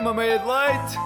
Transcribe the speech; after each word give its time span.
Uma 0.00 0.14
meia 0.14 0.38
de 0.38 0.44
leite. 0.46 0.96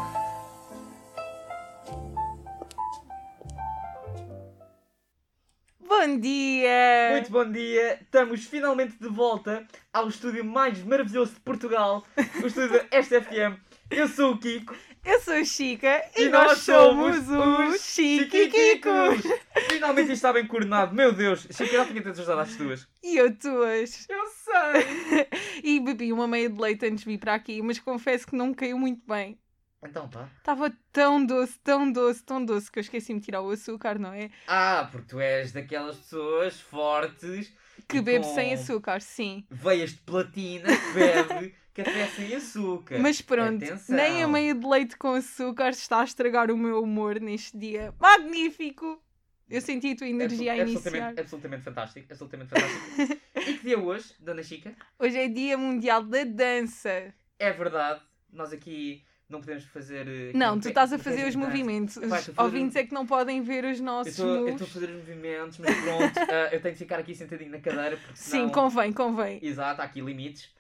Bom 5.81 6.19
dia! 6.21 7.09
Muito 7.13 7.31
bom 7.31 7.51
dia, 7.51 7.99
estamos 8.03 8.45
finalmente 8.45 8.99
de 8.99 9.09
volta 9.09 9.67
ao 9.93 10.09
estúdio 10.09 10.45
mais 10.45 10.85
maravilhoso 10.85 11.33
de 11.35 11.41
Portugal, 11.41 12.05
o 12.43 12.47
estúdio 12.47 12.71
da 12.71 12.85
SFM. 13.03 13.59
Eu 13.91 14.09
sou 14.09 14.33
o 14.33 14.39
Kiko 14.39 14.75
Eu 15.05 15.21
sou 15.21 15.35
a 15.35 15.45
Chica 15.45 16.05
e, 16.17 16.29
nós, 16.29 16.59
somos, 16.59 17.29
os 17.29 17.83
Chiquiquicos! 17.83 19.23
Finalmente 19.69 20.05
isto 20.05 20.13
está 20.13 20.33
bem 20.33 20.47
coordenado, 20.47 20.95
meu 20.95 21.13
Deus, 21.13 21.41
Chica, 21.51 21.67
já 21.73 21.87
tinha 21.87 22.03
tantas 22.03 22.21
ajudado 22.21 22.43
às 22.43 22.57
tuas. 22.57 22.89
E 23.03 23.17
eu 23.17 23.37
tuas. 23.37 24.07
Eu 24.09 24.27
sei! 24.29 25.29
E 25.65 25.79
bebi 25.81 26.13
uma 26.13 26.27
meia 26.27 26.49
de 26.49 26.61
leite 26.61 26.87
antes 26.87 27.01
de 27.01 27.11
vir 27.11 27.19
para 27.19 27.35
aqui, 27.35 27.63
mas 27.63 27.79
confesso 27.79 28.27
que 28.27 28.37
não 28.37 28.49
me 28.49 28.55
caiu 28.55 28.79
muito 28.79 29.03
bem. 29.07 29.39
Então 29.85 30.09
pá. 30.09 30.29
Estava 30.39 30.73
tão 30.93 31.25
doce, 31.25 31.59
tão 31.63 31.91
doce, 31.91 32.23
tão 32.23 32.45
doce 32.45 32.70
que 32.70 32.78
eu 32.78 32.83
esqueci-me 32.83 33.19
de 33.19 33.27
tirar 33.27 33.42
o 33.42 33.50
açúcar, 33.50 33.98
não 33.98 34.12
é? 34.12 34.31
Ah, 34.47 34.89
porque 34.91 35.09
tu 35.09 35.20
és 35.20 35.53
daquelas 35.53 35.97
pessoas 35.97 36.61
fortes 36.61 37.53
Que 37.89 38.00
bebe 38.00 38.25
com 38.25 38.34
sem 38.34 38.55
açúcar, 38.55 39.00
sim. 39.00 39.45
veias 39.50 39.91
de 39.91 40.00
platina 40.00 40.69
que 40.77 40.92
bebe 40.92 41.55
café 41.75 42.06
sem 42.08 42.34
açúcar. 42.34 42.98
Mas 42.98 43.20
pronto, 43.20 43.64
Atenção. 43.64 43.97
nem 43.97 44.22
a 44.22 44.28
meia 44.28 44.55
de 44.55 44.66
leite 44.66 44.97
com 44.97 45.14
açúcar 45.14 45.70
está 45.70 46.00
a 46.00 46.05
estragar 46.05 46.50
o 46.50 46.56
meu 46.56 46.83
humor 46.83 47.19
neste 47.20 47.56
dia. 47.56 47.94
Magnífico! 48.00 49.03
Eu 49.48 49.60
senti 49.60 49.92
a 49.92 49.97
tua 49.97 50.08
energia 50.08 50.53
a 50.53 50.55
Absol- 50.55 50.70
iniciar. 50.72 51.08
absolutamente, 51.08 51.20
absolutamente 51.20 51.62
fantástico, 51.62 52.06
absolutamente 52.10 52.50
fantástico. 52.50 53.20
e 53.36 53.55
que 53.58 53.64
dia 53.64 53.78
hoje, 53.78 54.14
Dona 54.19 54.42
Chica? 54.42 54.75
Hoje 54.98 55.19
é 55.19 55.28
Dia 55.28 55.58
Mundial 55.58 56.03
da 56.03 56.25
Dança. 56.25 57.12
É 57.38 57.53
verdade, 57.53 58.00
nós 58.33 58.53
aqui 58.53 59.05
não 59.33 59.41
podemos 59.41 59.64
fazer. 59.64 60.06
eh, 60.06 60.33
Não, 60.34 60.61
tu 60.61 60.69
estás 60.69 60.92
a 60.92 60.98
fazer 60.98 61.27
os 61.27 61.34
movimentos. 61.34 61.97
Os 61.97 62.38
ouvintes 62.38 62.77
é 62.77 62.84
que 62.84 62.92
não 62.94 63.06
podem 63.06 63.42
ver 63.42 63.64
os 63.64 63.80
nossos 63.80 64.19
eu 64.19 64.48
estou 64.48 64.66
a 64.66 64.70
fazer 64.70 64.91
os 64.91 64.97
movimentos, 64.97 65.58
mas 65.58 65.75
pronto, 65.80 66.19
ah, 66.19 66.48
eu 66.55 66.61
tenho 66.61 66.75
de 66.75 66.78
ficar 66.78 66.98
aqui 66.98 67.14
sentadinho 67.14 67.50
na 67.50 67.58
cadeira 67.60 67.97
porque 67.97 68.16
senão... 68.16 68.47
Sim, 68.48 68.53
convém, 68.53 68.92
convém. 68.92 69.38
Exato, 69.42 69.80
há 69.80 69.84
aqui 69.84 70.00
limites. 70.00 70.50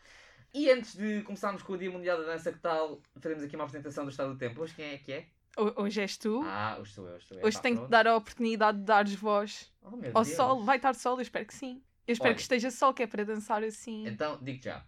E 0.54 0.70
antes 0.70 0.94
de 0.96 1.22
começarmos 1.22 1.62
com 1.62 1.72
o 1.72 1.78
Dia 1.78 1.90
Mundial 1.90 2.18
da 2.18 2.24
Dança, 2.24 2.52
que 2.52 2.58
tal 2.58 3.00
fazemos 3.20 3.42
aqui 3.44 3.54
uma 3.56 3.64
apresentação 3.64 4.04
do 4.04 4.10
Estado 4.10 4.32
do 4.32 4.38
Tempo? 4.38 4.60
Hoje 4.62 4.74
quem 4.74 4.86
é 4.86 4.98
que 4.98 5.12
é? 5.12 5.26
Ho- 5.56 5.82
Hoje 5.82 6.00
és 6.00 6.16
tu. 6.16 6.42
Ah, 6.44 6.76
hoje 6.80 6.92
sou 6.92 7.06
eu, 7.08 7.14
hoje 7.14 7.26
sou 7.26 7.38
eu. 7.38 7.46
Hoje 7.46 7.56
Pá, 7.56 7.62
tenho 7.62 7.82
que 7.84 7.90
dar 7.90 8.06
a 8.06 8.16
oportunidade 8.16 8.78
de 8.78 8.84
dares 8.84 9.14
voz 9.14 9.70
Oh, 9.82 9.88
ao 10.14 10.22
Deus. 10.24 10.28
sol. 10.28 10.62
Vai 10.64 10.76
estar 10.76 10.94
sol? 10.94 11.16
Eu 11.16 11.22
espero 11.22 11.46
que 11.46 11.54
sim. 11.54 11.82
Eu 12.06 12.12
espero 12.12 12.30
Olha. 12.30 12.34
que 12.36 12.42
esteja 12.42 12.70
sol, 12.70 12.92
que 12.92 13.02
é 13.02 13.06
para 13.06 13.24
dançar 13.24 13.62
assim. 13.62 14.06
Então, 14.06 14.38
digo 14.42 14.62
já. 14.62 14.84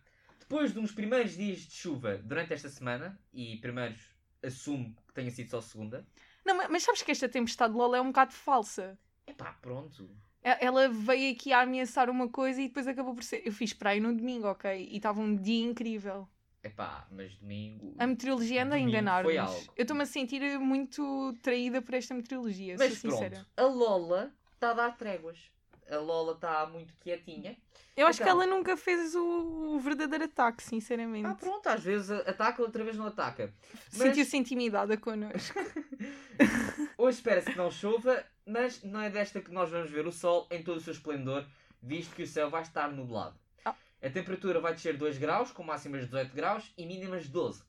Depois 0.49 0.73
de 0.73 0.79
uns 0.79 0.93
primeiros 0.93 1.37
dias 1.37 1.61
de 1.61 1.73
chuva 1.73 2.19
durante 2.19 2.53
esta 2.53 2.69
semana, 2.69 3.19
e 3.33 3.57
primeiros 3.57 3.99
assumo 4.43 4.95
que 5.07 5.15
tenha 5.15 5.31
sido 5.31 5.51
só 5.51 5.61
segunda, 5.61 6.07
Não, 6.45 6.55
mas- 6.69 6.83
sabes 6.83 7.03
que 7.03 7.11
esta 7.11 7.29
tempestade 7.29 7.73
de 7.73 7.79
LOL 7.79 7.95
é 7.95 8.01
um 8.01 8.09
bocado 8.09 8.33
falsa. 8.33 8.99
epá, 9.27 9.53
pronto. 9.63 10.11
Ela 10.43 10.91
veio 10.91 11.33
aqui 11.35 11.55
a 11.55 11.63
ameaçar 11.63 12.11
uma 12.11 12.29
coisa 12.29 12.61
e 12.61 12.69
depois 12.69 12.87
acabou 12.87 13.15
por 13.15 13.25
ser. 13.25 13.43
Eu 13.47 13.53
fiz 13.53 13.73
praia 13.73 13.99
no 13.99 14.15
domingo, 14.15 14.47
ok? 14.47 14.71
E 14.91 14.97
estava 14.99 15.19
um 15.19 15.35
dia 15.35 15.65
incrível. 15.65 16.29
Epá, 16.63 17.07
mas 17.11 17.35
domingo... 17.37 17.95
A 17.99 18.07
meteorologia 18.07 18.63
anda 18.65 18.75
a 18.75 18.79
enganar-nos. 18.79 19.33
foi 19.33 19.39
algo. 19.39 19.73
Eu 19.75 19.83
estou-me 19.83 20.03
a 20.03 20.07
sentir 20.07 20.59
muito 20.59 21.33
traída 21.41 21.81
por 21.81 21.95
esta 21.95 22.15
meteorologia, 22.15 22.77
Mas 22.79 22.99
sou 22.99 23.11
sincera. 23.11 23.37
pronto, 23.37 23.49
a 23.57 23.63
Lola 23.75 24.35
está 24.53 24.71
a 24.71 24.75
dar 24.75 24.97
tréguas. 24.99 25.51
A 25.91 25.97
Lola 25.97 26.33
está 26.33 26.67
muito 26.67 26.95
quietinha. 27.01 27.57
Eu 27.97 28.07
acho 28.09 28.23
que 28.23 28.29
ela 28.29 28.47
nunca 28.47 28.77
fez 28.77 29.15
o, 29.15 29.75
o 29.75 29.79
verdadeiro 29.79 30.25
ataque, 30.25 30.63
sinceramente. 30.63 31.27
Ah, 31.27 31.35
pronto, 31.35 31.67
às 31.69 31.83
vezes 31.83 32.11
ataca, 32.11 32.61
outra 32.63 32.83
vez 32.83 32.97
não 32.97 33.07
ataca. 33.07 33.53
Mas 33.93 34.09
Sentiu-se 34.09 34.37
intimidada 34.37 34.97
connosco. 34.97 35.59
hoje 36.99 37.19
espera-se 37.19 37.53
que 37.53 37.57
não 37.57 37.71
chova, 37.71 38.25
mas 38.45 38.83
não 38.83 39.01
é 39.01 39.11
desta 39.11 39.41
que 39.41 39.53
nós 39.53 39.71
vamos 39.71 39.91
ver 39.91 40.07
o 40.07 40.13
sol 40.13 40.49
em 40.51 40.63
todo 40.63 40.79
o 40.79 40.81
seu 40.81 40.93
esplendor, 40.93 41.47
visto 41.81 42.15
que 42.15 42.25
o 42.25 42.27
céu 42.27 42.51
vai 42.51 42.63
estar 42.63 42.91
nublado. 42.91 43.39
Ah. 43.65 43.75
A 44.03 44.11
temperatura 44.11 44.59
vai 44.61 44.75
descer 44.75 44.97
2 44.97 45.19
graus, 45.19 45.53
com 45.53 45.63
máximas 45.63 46.01
de 46.01 46.07
18 46.07 46.35
graus 46.35 46.73
e 46.77 46.85
mínimas 46.87 47.25
de 47.25 47.31
12. 47.31 47.63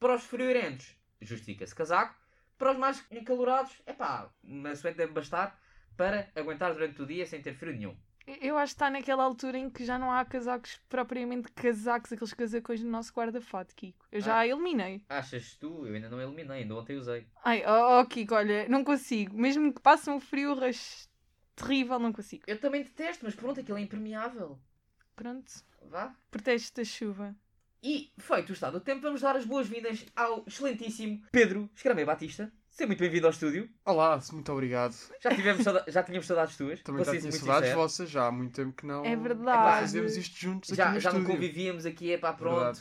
Para 0.00 0.16
os 0.16 0.24
friorentos, 0.24 0.96
justifica-se 1.20 1.74
casaco. 1.74 2.14
Para 2.56 2.72
os 2.72 2.78
mais 2.78 3.04
encalorados, 3.12 3.72
é 3.86 3.92
pá, 3.92 4.28
uma 4.42 4.74
suéte 4.74 4.98
deve 4.98 5.12
bastar 5.12 5.56
para 5.98 6.30
aguentar 6.34 6.72
durante 6.72 7.02
o 7.02 7.06
dia 7.06 7.26
sem 7.26 7.42
ter 7.42 7.52
frio 7.54 7.72
nenhum. 7.74 7.94
Eu 8.40 8.58
acho 8.58 8.72
que 8.72 8.76
está 8.76 8.90
naquela 8.90 9.24
altura 9.24 9.56
em 9.58 9.70
que 9.70 9.84
já 9.86 9.98
não 9.98 10.12
há 10.12 10.22
casacos, 10.24 10.78
propriamente 10.88 11.50
casacos, 11.52 12.12
aqueles 12.12 12.34
casacões 12.34 12.82
no 12.82 12.90
nosso 12.90 13.10
guarda-fato, 13.12 13.74
Kiko. 13.74 14.06
Eu 14.12 14.20
já 14.20 14.38
Ah. 14.38 14.46
eliminei. 14.46 15.02
Achas 15.08 15.56
tu? 15.56 15.86
Eu 15.86 15.94
ainda 15.94 16.10
não 16.10 16.20
eliminei, 16.20 16.58
ainda 16.62 16.74
ontem 16.76 16.96
usei. 16.96 17.26
Ai, 17.42 17.64
oh, 17.66 18.00
oh, 18.00 18.06
Kiko, 18.06 18.34
olha, 18.34 18.68
não 18.68 18.84
consigo. 18.84 19.36
Mesmo 19.36 19.72
que 19.72 19.80
passe 19.80 20.10
um 20.10 20.20
frio 20.20 20.54
ras- 20.54 21.08
terrível, 21.56 21.98
não 21.98 22.12
consigo. 22.12 22.44
Eu 22.46 22.60
também 22.60 22.82
detesto, 22.82 23.24
mas 23.24 23.34
pronto, 23.34 23.60
aquilo 23.60 23.78
é 23.78 23.80
impermeável. 23.80 24.58
Pronto, 25.16 25.50
Vá. 25.90 26.14
protege 26.30 26.70
da 26.74 26.84
chuva. 26.84 27.34
E, 27.82 28.12
feito 28.18 28.50
o 28.50 28.52
estado 28.52 28.78
do 28.78 28.84
tempo, 28.84 29.00
vamos 29.00 29.20
dar 29.22 29.36
as 29.36 29.46
boas-vindas 29.46 30.04
ao 30.14 30.44
excelentíssimo 30.46 31.22
Pedro 31.32 31.70
Escramei 31.74 32.04
Batista. 32.04 32.52
Seja 32.78 32.86
muito 32.86 33.00
bem-vindo 33.00 33.26
ao 33.26 33.32
estúdio. 33.32 33.68
Olá, 33.84 34.20
muito 34.30 34.52
obrigado. 34.52 34.94
Já, 35.20 35.34
tivemos 35.34 35.64
já 35.88 36.00
tínhamos 36.00 36.28
saudades 36.28 36.56
tuas. 36.56 36.80
Também 36.80 37.04
já 37.04 37.10
tinha 37.10 37.22
muito 37.22 37.36
saudades 37.38 37.72
vossas, 37.72 38.08
já 38.08 38.26
há 38.28 38.30
muito 38.30 38.54
tempo 38.54 38.72
que 38.72 38.86
não 38.86 39.04
É 39.04 39.14
Epá, 39.14 39.22
verdade. 39.24 39.80
fazemos 39.80 40.16
isto 40.16 40.38
juntos 40.38 40.70
aqui 40.70 40.76
Já, 40.76 40.92
no 40.92 41.00
já 41.00 41.12
não 41.12 41.24
convivíamos 41.24 41.84
aqui, 41.84 42.12
é 42.12 42.18
pá, 42.18 42.32
pronto. 42.32 42.54
Verdade. 42.54 42.80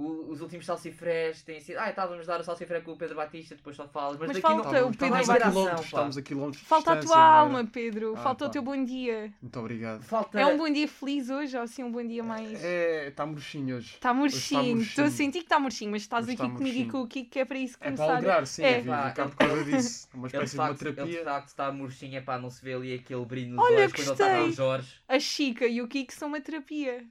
O- 0.00 0.30
os 0.30 0.40
últimos 0.40 0.64
salsifrés 0.64 1.42
têm 1.42 1.60
sido. 1.60 1.76
Ah, 1.78 1.90
estávamos 1.90 2.28
a 2.28 2.32
dar 2.34 2.40
o 2.40 2.44
salsifré 2.44 2.80
com 2.82 2.92
o 2.92 2.96
Pedro 2.96 3.16
Batista, 3.16 3.56
depois 3.56 3.74
só 3.74 3.88
falas. 3.88 4.16
Mas, 4.16 4.28
Mas 4.28 4.36
daqui 4.36 4.40
falta 4.42 4.62
não. 4.62 4.68
o 4.68 4.72
Pedro 4.72 4.90
estávamos, 4.92 5.26
vai 5.26 5.36
a 5.36 5.38
dar 5.40 5.48
quilómetros, 5.50 5.80
ação, 5.80 5.90
pá. 5.90 5.96
estamos 5.96 6.18
a 6.18 6.22
quilómetros 6.22 6.62
de 6.62 6.68
Falta 6.68 6.92
a 6.92 6.96
tua 7.00 7.16
era? 7.16 7.24
alma, 7.24 7.64
Pedro. 7.66 8.14
Ah, 8.16 8.20
Falta 8.22 8.44
o 8.44 8.48
pá. 8.48 8.52
teu 8.52 8.62
bom 8.62 8.84
dia. 8.84 9.32
Muito 9.42 9.58
obrigado. 9.58 10.02
Falta. 10.04 10.38
É 10.38 10.46
um 10.46 10.56
bom 10.56 10.70
dia 10.70 10.86
feliz 10.86 11.28
hoje 11.30 11.56
ou 11.56 11.62
assim 11.64 11.82
um 11.82 11.90
bom 11.90 12.06
dia 12.06 12.22
mais. 12.22 12.62
É, 12.62 13.08
está 13.08 13.26
murchinho 13.26 13.76
hoje. 13.76 13.86
Está 13.86 13.96
está 13.96 14.14
murchinho. 14.14 14.80
Estou 14.82 15.04
a 15.04 15.10
sentir 15.10 15.38
que 15.40 15.46
está 15.46 15.58
murchinho, 15.58 15.90
mas 15.90 16.02
estás 16.02 16.24
Hoje 16.26 16.34
aqui 16.36 16.42
está 16.44 16.56
comigo 16.56 16.78
e 16.78 16.88
com 16.88 17.00
o 17.02 17.06
Kiko 17.08 17.30
que 17.30 17.38
é 17.40 17.44
para 17.44 17.58
isso 17.58 17.74
É 17.74 17.78
para 17.78 17.96
começar. 17.96 18.12
alegrar, 18.12 18.46
sim, 18.46 18.62
É. 18.62 18.78
é. 18.78 18.82
Pá, 18.82 19.10
por 19.12 19.34
causa 19.34 19.64
disso. 19.64 20.08
Uma 20.14 20.28
Ele 20.28 20.30
de, 20.30 20.36
espécie 20.36 20.52
de 20.54 20.58
uma 20.60 20.66
facto, 20.68 20.82
ele 20.82 20.90
de 20.90 20.96
terapia. 20.96 21.24
facto 21.24 21.48
está 21.48 21.72
murchinho, 21.72 22.16
é 22.16 22.20
pá, 22.20 22.38
não 22.38 22.50
se 22.50 22.62
vê 22.64 22.74
ali 22.74 22.94
aquele 22.94 23.24
brilho 23.24 23.56
nos 23.56 23.64
Olha, 23.64 23.78
olhos 23.78 23.92
quando 23.92 24.20
ele 24.20 24.36
aos 24.46 24.54
Jorge. 24.54 24.94
A 25.08 25.18
Chica 25.18 25.66
e 25.66 25.82
o 25.82 25.88
Kiko 25.88 26.12
são 26.12 26.28
uma 26.28 26.40
terapia. 26.40 27.04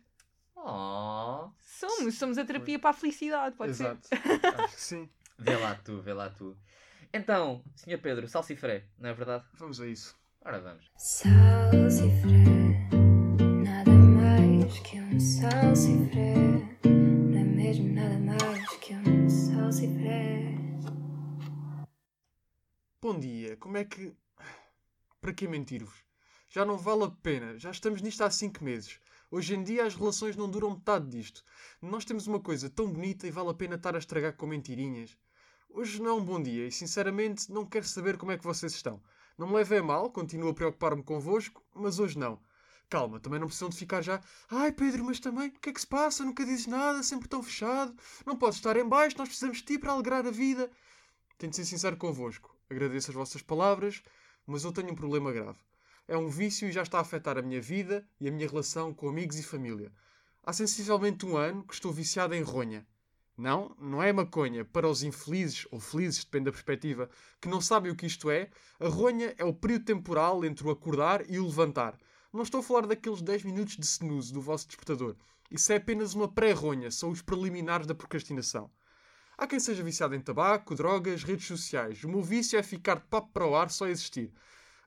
Oh. 0.57 1.49
Somos, 1.61 2.15
somos 2.15 2.37
a 2.37 2.45
terapia 2.45 2.79
para 2.79 2.89
a 2.89 2.93
felicidade, 2.93 3.55
pode 3.55 3.71
Exato. 3.71 4.07
Acho 4.63 4.75
que 4.75 4.81
sim. 4.81 5.09
Vê 5.39 5.55
lá 5.55 5.75
tu, 5.75 6.01
vê 6.01 6.13
lá 6.13 6.31
tu. 6.31 6.57
Então, 7.13 7.63
Sr. 7.75 8.01
Pedro, 8.01 8.27
salsifré, 8.27 8.85
não 8.97 9.11
é 9.11 9.13
verdade? 9.13 9.45
Vamos 9.53 9.79
a 9.79 9.87
isso. 9.87 10.15
Ora 10.43 10.59
vamos. 10.59 10.89
Salsifré, 10.97 12.43
nada 13.63 13.91
mais 13.91 14.79
que 14.79 14.99
um 14.99 15.19
salsifré. 15.19 16.33
Não 16.83 17.39
é 17.39 17.43
mesmo 17.43 17.93
nada 17.93 18.17
mais 18.17 18.69
que 18.77 18.95
um 18.95 19.29
salsifré. 19.29 20.55
Bom 22.99 23.19
dia, 23.19 23.55
como 23.57 23.77
é 23.77 23.85
que. 23.85 24.15
Para 25.21 25.33
que 25.33 25.47
mentir-vos? 25.47 26.03
Já 26.49 26.65
não 26.65 26.77
vale 26.77 27.03
a 27.03 27.11
pena, 27.11 27.59
já 27.59 27.69
estamos 27.69 28.01
nisto 28.01 28.23
há 28.23 28.31
5 28.31 28.63
meses. 28.63 28.99
Hoje 29.29 29.55
em 29.55 29.63
dia 29.63 29.85
as 29.85 29.93
relações 29.93 30.37
não 30.37 30.49
duram 30.49 30.71
metade 30.71 31.09
disto. 31.09 31.43
Nós 31.81 32.05
temos 32.05 32.27
uma 32.27 32.39
coisa 32.39 32.69
tão 32.69 32.89
bonita 32.89 33.27
e 33.27 33.31
vale 33.31 33.49
a 33.49 33.53
pena 33.53 33.75
estar 33.75 33.93
a 33.93 33.99
estragar 33.99 34.33
com 34.37 34.47
mentirinhas. 34.47 35.17
Hoje 35.69 36.01
não 36.01 36.11
é 36.11 36.13
um 36.13 36.23
bom 36.23 36.41
dia 36.41 36.65
e 36.65 36.71
sinceramente 36.71 37.51
não 37.51 37.65
quero 37.65 37.85
saber 37.85 38.17
como 38.17 38.31
é 38.31 38.37
que 38.37 38.45
vocês 38.45 38.73
estão. 38.73 39.03
Não 39.37 39.47
me 39.47 39.55
levem 39.55 39.79
a 39.79 39.83
mal, 39.83 40.09
continuo 40.11 40.49
a 40.49 40.53
preocupar-me 40.53 41.03
convosco, 41.03 41.61
mas 41.75 41.99
hoje 41.99 42.17
não. 42.17 42.39
Calma, 42.89 43.19
também 43.19 43.37
não 43.37 43.47
precisam 43.47 43.67
de 43.67 43.75
ficar 43.75 44.01
já. 44.01 44.21
Ai 44.49 44.71
Pedro, 44.71 45.03
mas 45.03 45.19
também, 45.19 45.49
o 45.49 45.59
que 45.59 45.71
é 45.71 45.73
que 45.73 45.81
se 45.81 45.87
passa? 45.87 46.23
Nunca 46.23 46.45
dizes 46.45 46.65
nada, 46.65 47.03
sempre 47.03 47.27
tão 47.27 47.43
fechado. 47.43 47.93
Não 48.25 48.37
podes 48.37 48.57
estar 48.57 48.77
em 48.77 48.87
baixo, 48.87 49.17
nós 49.17 49.27
precisamos 49.27 49.57
de 49.57 49.65
ti 49.65 49.77
para 49.77 49.91
alegrar 49.91 50.25
a 50.25 50.31
vida. 50.31 50.71
Tenho 51.37 51.49
de 51.49 51.57
ser 51.57 51.65
sincero 51.65 51.97
convosco. 51.97 52.55
Agradeço 52.69 53.11
as 53.11 53.15
vossas 53.15 53.41
palavras, 53.41 54.01
mas 54.45 54.63
eu 54.63 54.71
tenho 54.71 54.93
um 54.93 54.95
problema 54.95 55.33
grave. 55.33 55.59
É 56.07 56.17
um 56.17 56.29
vício 56.29 56.69
e 56.69 56.71
já 56.71 56.83
está 56.83 56.99
a 56.99 57.01
afetar 57.01 57.37
a 57.37 57.41
minha 57.41 57.61
vida 57.61 58.07
e 58.17 58.29
a 58.29 58.31
minha 58.31 58.47
relação 58.47 58.93
com 58.93 59.09
amigos 59.09 59.37
e 59.37 59.43
família. 59.43 59.91
Há 60.41 60.53
sensivelmente 60.53 61.25
um 61.25 61.35
ano 61.35 61.65
que 61.65 61.73
estou 61.73 61.91
viciado 61.91 62.33
em 62.33 62.41
ronha. 62.41 62.87
Não, 63.37 63.75
não 63.77 64.01
é 64.01 64.13
maconha. 64.13 64.63
Para 64.63 64.87
os 64.87 65.03
infelizes, 65.03 65.67
ou 65.69 65.81
felizes, 65.81 66.23
depende 66.23 66.45
da 66.45 66.51
perspectiva, 66.53 67.09
que 67.41 67.49
não 67.49 67.59
sabem 67.59 67.91
o 67.91 67.95
que 67.95 68.05
isto 68.05 68.31
é, 68.31 68.49
a 68.79 68.87
ronha 68.87 69.35
é 69.37 69.43
o 69.43 69.53
período 69.53 69.83
temporal 69.83 70.45
entre 70.45 70.65
o 70.65 70.71
acordar 70.71 71.29
e 71.29 71.39
o 71.39 71.45
levantar. 71.45 71.99
Não 72.31 72.43
estou 72.43 72.61
a 72.61 72.63
falar 72.63 72.87
daqueles 72.87 73.21
10 73.21 73.43
minutos 73.43 73.75
de 73.75 73.85
snooze 73.85 74.31
do 74.31 74.39
vosso 74.39 74.65
despertador. 74.65 75.15
Isso 75.51 75.73
é 75.73 75.75
apenas 75.75 76.13
uma 76.13 76.27
pré-ronha, 76.29 76.89
são 76.89 77.09
os 77.09 77.21
preliminares 77.21 77.85
da 77.85 77.93
procrastinação. 77.93 78.71
Há 79.37 79.45
quem 79.45 79.59
seja 79.59 79.83
viciado 79.83 80.15
em 80.15 80.21
tabaco, 80.21 80.73
drogas, 80.73 81.23
redes 81.23 81.47
sociais. 81.47 82.03
O 82.03 82.09
meu 82.09 82.23
vício 82.23 82.57
é 82.57 82.63
ficar 82.63 82.95
de 82.95 83.05
papo 83.07 83.29
para 83.33 83.45
o 83.45 83.55
ar 83.55 83.69
só 83.69 83.87
existir. 83.87 84.33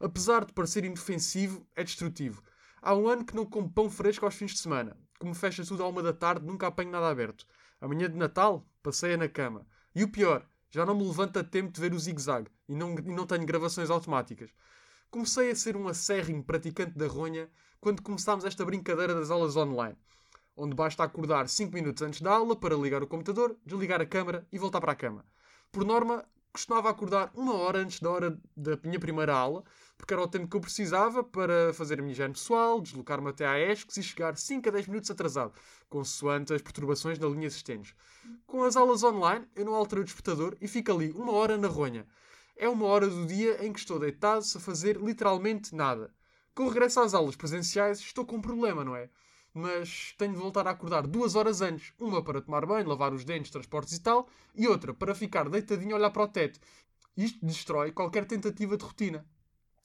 Apesar 0.01 0.47
de 0.47 0.53
parecer 0.55 0.85
inofensivo, 0.85 1.67
é 1.77 1.85
destrutivo. 1.85 2.43
Há 2.81 2.95
um 2.95 3.07
ano 3.07 3.23
que 3.23 3.37
não 3.37 3.45
como 3.45 3.71
pão 3.71 3.91
fresco 3.91 4.25
aos 4.25 4.35
fins 4.35 4.53
de 4.53 4.59
semana. 4.59 4.97
Como 5.19 5.35
fecha 5.35 5.63
tudo 5.63 5.83
à 5.83 5.89
uma 5.89 6.03
da 6.03 6.15
tarde, 6.15 6.47
nunca 6.47 6.67
apanho 6.67 6.91
nada 6.91 7.07
aberto. 7.07 7.47
Amanhã 7.79 8.09
de 8.11 8.17
Natal, 8.17 8.67
passeia 8.83 9.19
na 9.19 9.29
cama. 9.29 9.67
E 9.95 10.03
o 10.03 10.11
pior, 10.11 10.47
já 10.71 10.87
não 10.87 10.97
me 10.97 11.07
levanta 11.07 11.45
tempo 11.45 11.71
de 11.71 11.81
ver 11.81 11.93
o 11.93 11.99
zigue-zague 11.99 12.51
e 12.67 12.75
não, 12.75 12.95
e 12.95 13.13
não 13.13 13.27
tenho 13.27 13.45
gravações 13.45 13.91
automáticas. 13.91 14.51
Comecei 15.11 15.51
a 15.51 15.55
ser 15.55 15.77
um 15.77 15.87
acérrimo 15.87 16.43
praticante 16.43 16.97
da 16.97 17.07
ronha 17.07 17.51
quando 17.79 18.01
começámos 18.01 18.47
esta 18.47 18.65
brincadeira 18.65 19.15
das 19.15 19.31
aulas 19.31 19.57
online, 19.57 19.99
onde 20.57 20.75
basta 20.75 21.03
acordar 21.03 21.47
5 21.47 21.75
minutos 21.75 22.03
antes 22.03 22.23
da 22.23 22.33
aula 22.33 22.57
para 22.57 22.75
ligar 22.75 23.03
o 23.03 23.07
computador, 23.07 23.55
desligar 23.67 24.01
a 24.01 24.07
câmara 24.07 24.47
e 24.51 24.59
voltar 24.59 24.81
para 24.81 24.93
a 24.93 24.97
cama. 24.97 25.27
Por 25.71 25.85
norma, 25.85 26.25
costumava 26.53 26.91
acordar 26.91 27.31
uma 27.35 27.55
hora 27.55 27.79
antes 27.79 28.01
da 28.01 28.11
hora 28.11 28.39
da 28.57 28.79
minha 28.83 28.99
primeira 28.99 29.35
aula, 29.35 29.65
porque 29.97 30.15
era 30.15 30.23
o 30.23 30.29
tempo 30.29 30.49
que 30.49 30.57
eu 30.57 30.61
precisava 30.61 31.23
para 31.23 31.73
fazer 31.75 31.99
a 31.99 32.03
minha 32.03 32.13
higiene 32.13 32.33
pessoal, 32.33 32.81
deslocar-me 32.81 33.29
até 33.29 33.47
à 33.47 33.59
ESCS 33.59 33.97
e 33.99 34.03
chegar 34.03 34.37
5 34.37 34.69
a 34.69 34.73
10 34.73 34.87
minutos 34.89 35.11
atrasado, 35.11 35.53
consoante 35.89 36.55
as 36.55 36.63
perturbações 36.63 37.19
na 37.19 37.29
linha 37.29 37.47
existentes. 37.47 37.95
Com 38.47 38.65
as 38.65 38.77
aulas 38.77 39.05
online, 39.05 39.47
eu 39.55 39.65
não 39.65 39.75
altero 39.75 40.01
o 40.01 40.05
despertador 40.05 40.57
e 40.61 40.67
fico 40.67 40.93
ali 40.93 41.13
uma 41.13 41.33
hora 41.33 41.57
na 41.57 41.69
ronha. 41.69 42.07
É 42.57 42.69
uma 42.69 42.87
hora 42.87 43.09
do 43.09 43.27
dia 43.27 43.65
em 43.65 43.73
que 43.73 43.79
estou 43.79 43.99
deitado 43.99 44.45
a 44.57 44.61
fazer 44.61 44.97
literalmente 44.97 45.75
nada. 45.75 46.13
Com 46.55 46.65
o 46.65 46.69
regresso 46.69 47.01
às 47.01 47.15
aulas 47.15 47.37
presenciais, 47.37 48.01
estou 48.01 48.25
com 48.27 48.37
um 48.37 48.43
problema, 48.43 48.85
não 48.85 48.97
é? 48.97 49.09
Mas 49.53 50.15
tenho 50.17 50.33
de 50.33 50.39
voltar 50.39 50.67
a 50.67 50.71
acordar 50.71 51.07
duas 51.07 51.35
horas 51.35 51.61
antes. 51.61 51.93
Uma 51.99 52.23
para 52.23 52.41
tomar 52.41 52.65
banho, 52.67 52.89
lavar 52.89 53.13
os 53.13 53.25
dentes, 53.25 53.51
transportes 53.51 53.95
e 53.95 54.01
tal, 54.01 54.29
e 54.55 54.69
outra 54.69 54.95
para 54.95 55.15
ficar 55.15 55.49
deitadinho 55.49 55.95
a 55.95 55.99
olhar 55.99 56.11
para 56.11 56.23
o 56.23 56.29
teto. 56.29 56.61
Isto 57.17 57.45
destrói 57.45 57.93
qualquer 57.93 58.25
tentativa 58.25 58.77
de 58.77 58.85
rotina. 58.85 59.27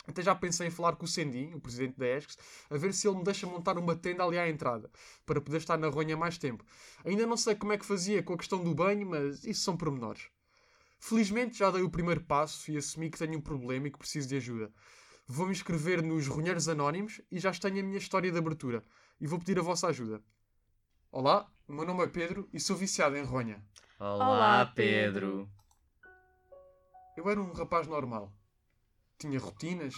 Até 0.07 0.21
já 0.21 0.35
pensei 0.35 0.67
em 0.67 0.71
falar 0.71 0.95
com 0.95 1.06
o 1.06 1.07
Sendim, 1.07 1.53
o 1.53 1.59
presidente 1.59 1.97
da 1.97 2.06
ESCS, 2.06 2.38
a 2.69 2.77
ver 2.77 2.94
se 2.94 3.07
ele 3.07 3.17
me 3.17 3.23
deixa 3.23 3.47
montar 3.47 3.77
uma 3.77 3.95
tenda 3.95 4.23
ali 4.23 4.38
à 4.38 4.47
entrada, 4.47 4.89
para 5.25 5.41
poder 5.41 5.57
estar 5.57 5.77
na 5.77 5.88
ronha 5.88 6.15
mais 6.15 6.38
tempo. 6.38 6.63
Ainda 7.03 7.25
não 7.25 7.35
sei 7.35 7.56
como 7.56 7.73
é 7.73 7.77
que 7.77 7.85
fazia 7.85 8.21
com 8.21 8.33
a 8.33 8.38
questão 8.38 8.63
do 8.63 8.75
banho, 8.75 9.07
mas 9.07 9.44
isso 9.44 9.61
são 9.61 9.75
pormenores. 9.75 10.27
Felizmente 11.00 11.57
já 11.57 11.71
dei 11.71 11.81
o 11.81 11.89
primeiro 11.89 12.21
passo 12.21 12.71
e 12.71 12.77
assumi 12.77 13.09
que 13.09 13.18
tenho 13.18 13.38
um 13.38 13.41
problema 13.41 13.88
e 13.88 13.91
que 13.91 13.97
preciso 13.97 14.27
de 14.27 14.38
ajuda. 14.38 14.71
Vou-me 15.27 15.51
inscrever 15.51 16.03
nos 16.03 16.27
Ronheiros 16.27 16.69
Anónimos 16.69 17.19
e 17.31 17.39
já 17.39 17.51
tenho 17.51 17.79
a 17.79 17.83
minha 17.83 17.97
história 17.97 18.31
de 18.31 18.38
abertura. 18.38 18.83
E 19.19 19.27
vou 19.27 19.39
pedir 19.39 19.57
a 19.57 19.62
vossa 19.62 19.88
ajuda. 19.88 20.21
Olá, 21.09 21.50
o 21.67 21.73
meu 21.73 21.85
nome 21.85 22.03
é 22.03 22.07
Pedro 22.07 22.50
e 22.51 22.59
sou 22.59 22.75
viciado 22.75 23.15
em 23.15 23.23
ronha. 23.23 23.63
Olá, 23.97 24.29
Olá, 24.29 24.65
Pedro. 24.65 25.50
Eu 27.15 27.29
era 27.29 27.41
um 27.41 27.53
rapaz 27.53 27.88
normal. 27.88 28.29
Tinha 29.17 29.39
rotinas. 29.39 29.95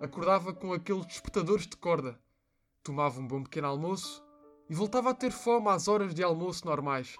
Acordava 0.00 0.54
com 0.54 0.72
aqueles 0.72 1.04
despertadores 1.04 1.66
de 1.66 1.76
corda. 1.76 2.18
Tomava 2.82 3.20
um 3.20 3.26
bom 3.26 3.42
pequeno 3.42 3.68
almoço 3.68 4.24
e 4.70 4.74
voltava 4.74 5.10
a 5.10 5.14
ter 5.14 5.32
fome 5.32 5.68
às 5.68 5.86
horas 5.86 6.14
de 6.14 6.22
almoço 6.22 6.64
normais. 6.64 7.14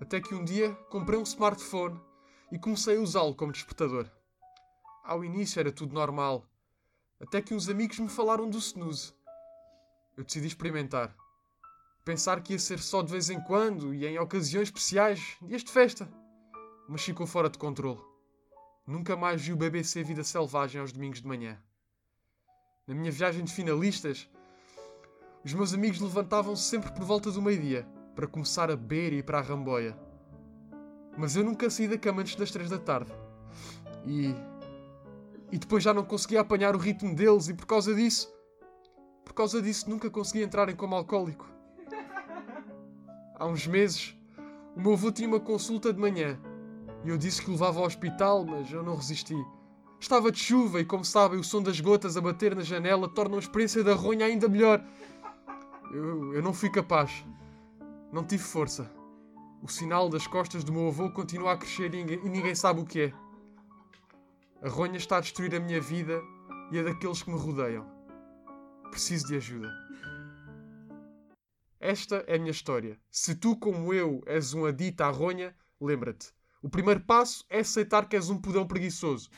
Até 0.00 0.20
que 0.20 0.34
um 0.34 0.44
dia 0.44 0.74
comprei 0.90 1.18
um 1.18 1.22
smartphone 1.22 2.00
e 2.50 2.58
comecei 2.58 2.96
a 2.96 3.00
usá-lo 3.00 3.36
como 3.36 3.52
despertador. 3.52 4.10
Ao 5.04 5.24
início 5.24 5.60
era 5.60 5.70
tudo 5.70 5.94
normal. 5.94 6.44
Até 7.20 7.40
que 7.40 7.54
uns 7.54 7.68
amigos 7.68 8.00
me 8.00 8.08
falaram 8.08 8.50
do 8.50 8.58
snooze. 8.58 9.14
Eu 10.16 10.24
decidi 10.24 10.46
experimentar. 10.46 11.14
Pensar 12.04 12.40
que 12.42 12.52
ia 12.52 12.58
ser 12.58 12.78
só 12.78 13.02
de 13.02 13.10
vez 13.10 13.30
em 13.30 13.40
quando 13.40 13.94
e 13.94 14.06
em 14.06 14.18
ocasiões 14.18 14.68
especiais, 14.68 15.36
dias 15.42 15.64
de 15.64 15.72
festa. 15.72 16.08
Mas 16.88 17.02
ficou 17.02 17.26
fora 17.26 17.48
de 17.48 17.58
controle. 17.58 18.00
Nunca 18.86 19.16
mais 19.16 19.40
vi 19.40 19.52
o 19.52 19.56
BBC 19.56 20.02
Vida 20.02 20.22
Selvagem 20.22 20.80
aos 20.80 20.92
domingos 20.92 21.22
de 21.22 21.26
manhã. 21.26 21.58
Na 22.86 22.94
minha 22.94 23.10
viagem 23.10 23.42
de 23.42 23.52
finalistas, 23.52 24.28
os 25.42 25.52
meus 25.54 25.72
amigos 25.72 26.00
levantavam-se 26.00 26.62
sempre 26.62 26.92
por 26.92 27.04
volta 27.04 27.30
do 27.30 27.40
meio-dia 27.40 27.86
para 28.14 28.26
começar 28.26 28.70
a 28.70 28.76
beber 28.76 29.12
e 29.12 29.16
ir 29.16 29.22
para 29.22 29.38
a 29.38 29.42
ramboia. 29.42 29.98
Mas 31.16 31.36
eu 31.36 31.44
nunca 31.44 31.70
saí 31.70 31.88
da 31.88 31.98
cama 31.98 32.20
antes 32.20 32.36
das 32.36 32.50
três 32.50 32.68
da 32.68 32.78
tarde. 32.78 33.12
E. 34.06 34.34
E 35.50 35.58
depois 35.58 35.82
já 35.82 35.94
não 35.94 36.04
conseguia 36.04 36.40
apanhar 36.40 36.74
o 36.74 36.78
ritmo 36.78 37.14
deles, 37.14 37.48
e 37.48 37.54
por 37.54 37.66
causa 37.66 37.94
disso. 37.94 38.33
Por 39.24 39.34
causa 39.34 39.60
disso 39.60 39.88
nunca 39.88 40.10
consegui 40.10 40.42
entrar 40.42 40.68
em 40.68 40.76
coma 40.76 40.96
alcoólico. 40.96 41.48
Há 43.36 43.46
uns 43.46 43.66
meses, 43.66 44.16
o 44.76 44.80
meu 44.80 44.92
avô 44.92 45.10
tinha 45.10 45.28
uma 45.28 45.40
consulta 45.40 45.92
de 45.92 46.00
manhã 46.00 46.38
e 47.04 47.08
eu 47.10 47.18
disse 47.18 47.42
que 47.42 47.48
o 47.48 47.52
levava 47.52 47.80
ao 47.80 47.86
hospital, 47.86 48.44
mas 48.44 48.70
eu 48.72 48.82
não 48.82 48.96
resisti. 48.96 49.36
Estava 50.00 50.32
de 50.32 50.38
chuva 50.38 50.80
e, 50.80 50.84
como 50.84 51.04
sabem, 51.04 51.38
o 51.38 51.44
som 51.44 51.62
das 51.62 51.80
gotas 51.80 52.16
a 52.16 52.20
bater 52.20 52.54
na 52.54 52.62
janela 52.62 53.08
torna 53.08 53.36
a 53.36 53.38
experiência 53.38 53.82
da 53.84 53.94
ronha 53.94 54.26
ainda 54.26 54.48
melhor. 54.48 54.84
Eu, 55.92 56.34
eu 56.34 56.42
não 56.42 56.52
fui 56.52 56.70
capaz. 56.70 57.24
Não 58.12 58.24
tive 58.24 58.42
força. 58.42 58.90
O 59.62 59.68
sinal 59.68 60.08
das 60.08 60.26
costas 60.26 60.64
do 60.64 60.72
meu 60.72 60.88
avô 60.88 61.10
continua 61.10 61.52
a 61.52 61.56
crescer 61.56 61.94
e 61.94 61.98
ninguém, 61.98 62.20
e 62.24 62.28
ninguém 62.28 62.54
sabe 62.54 62.80
o 62.80 62.84
que 62.84 63.00
é. 63.00 63.12
A 64.62 64.68
ronha 64.68 64.96
está 64.96 65.18
a 65.18 65.20
destruir 65.20 65.54
a 65.54 65.60
minha 65.60 65.80
vida 65.80 66.22
e 66.70 66.78
a 66.78 66.82
daqueles 66.82 67.22
que 67.22 67.30
me 67.30 67.38
rodeiam. 67.38 67.93
Preciso 68.94 69.26
de 69.26 69.34
ajuda. 69.34 69.68
Esta 71.80 72.24
é 72.28 72.36
a 72.36 72.38
minha 72.38 72.52
história. 72.52 72.96
Se 73.10 73.34
tu, 73.34 73.56
como 73.56 73.92
eu, 73.92 74.22
és 74.24 74.54
um 74.54 74.66
adito 74.66 75.02
à 75.02 75.10
ronha, 75.10 75.52
lembra-te. 75.80 76.28
O 76.62 76.68
primeiro 76.68 77.00
passo 77.00 77.44
é 77.50 77.58
aceitar 77.58 78.08
que 78.08 78.14
és 78.14 78.30
um 78.30 78.40
pudão 78.40 78.64
preguiçoso. 78.64 79.30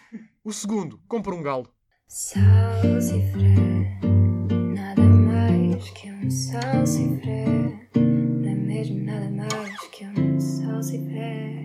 O 0.45 0.53
segundo, 0.53 1.01
compra 1.09 1.35
um 1.35 1.41
galo. 1.41 1.73
Salsifré, 2.07 3.55
nada 4.75 5.03
mais 5.03 5.89
que 5.89 6.13
um 6.13 6.31
salsifré. 6.31 7.47
Não 7.97 8.51
é 8.51 8.55
mesmo 8.55 9.03
nada 9.05 9.31
mais 9.31 9.81
que 9.89 10.05
um 10.05 10.39
salsifré. 10.39 11.56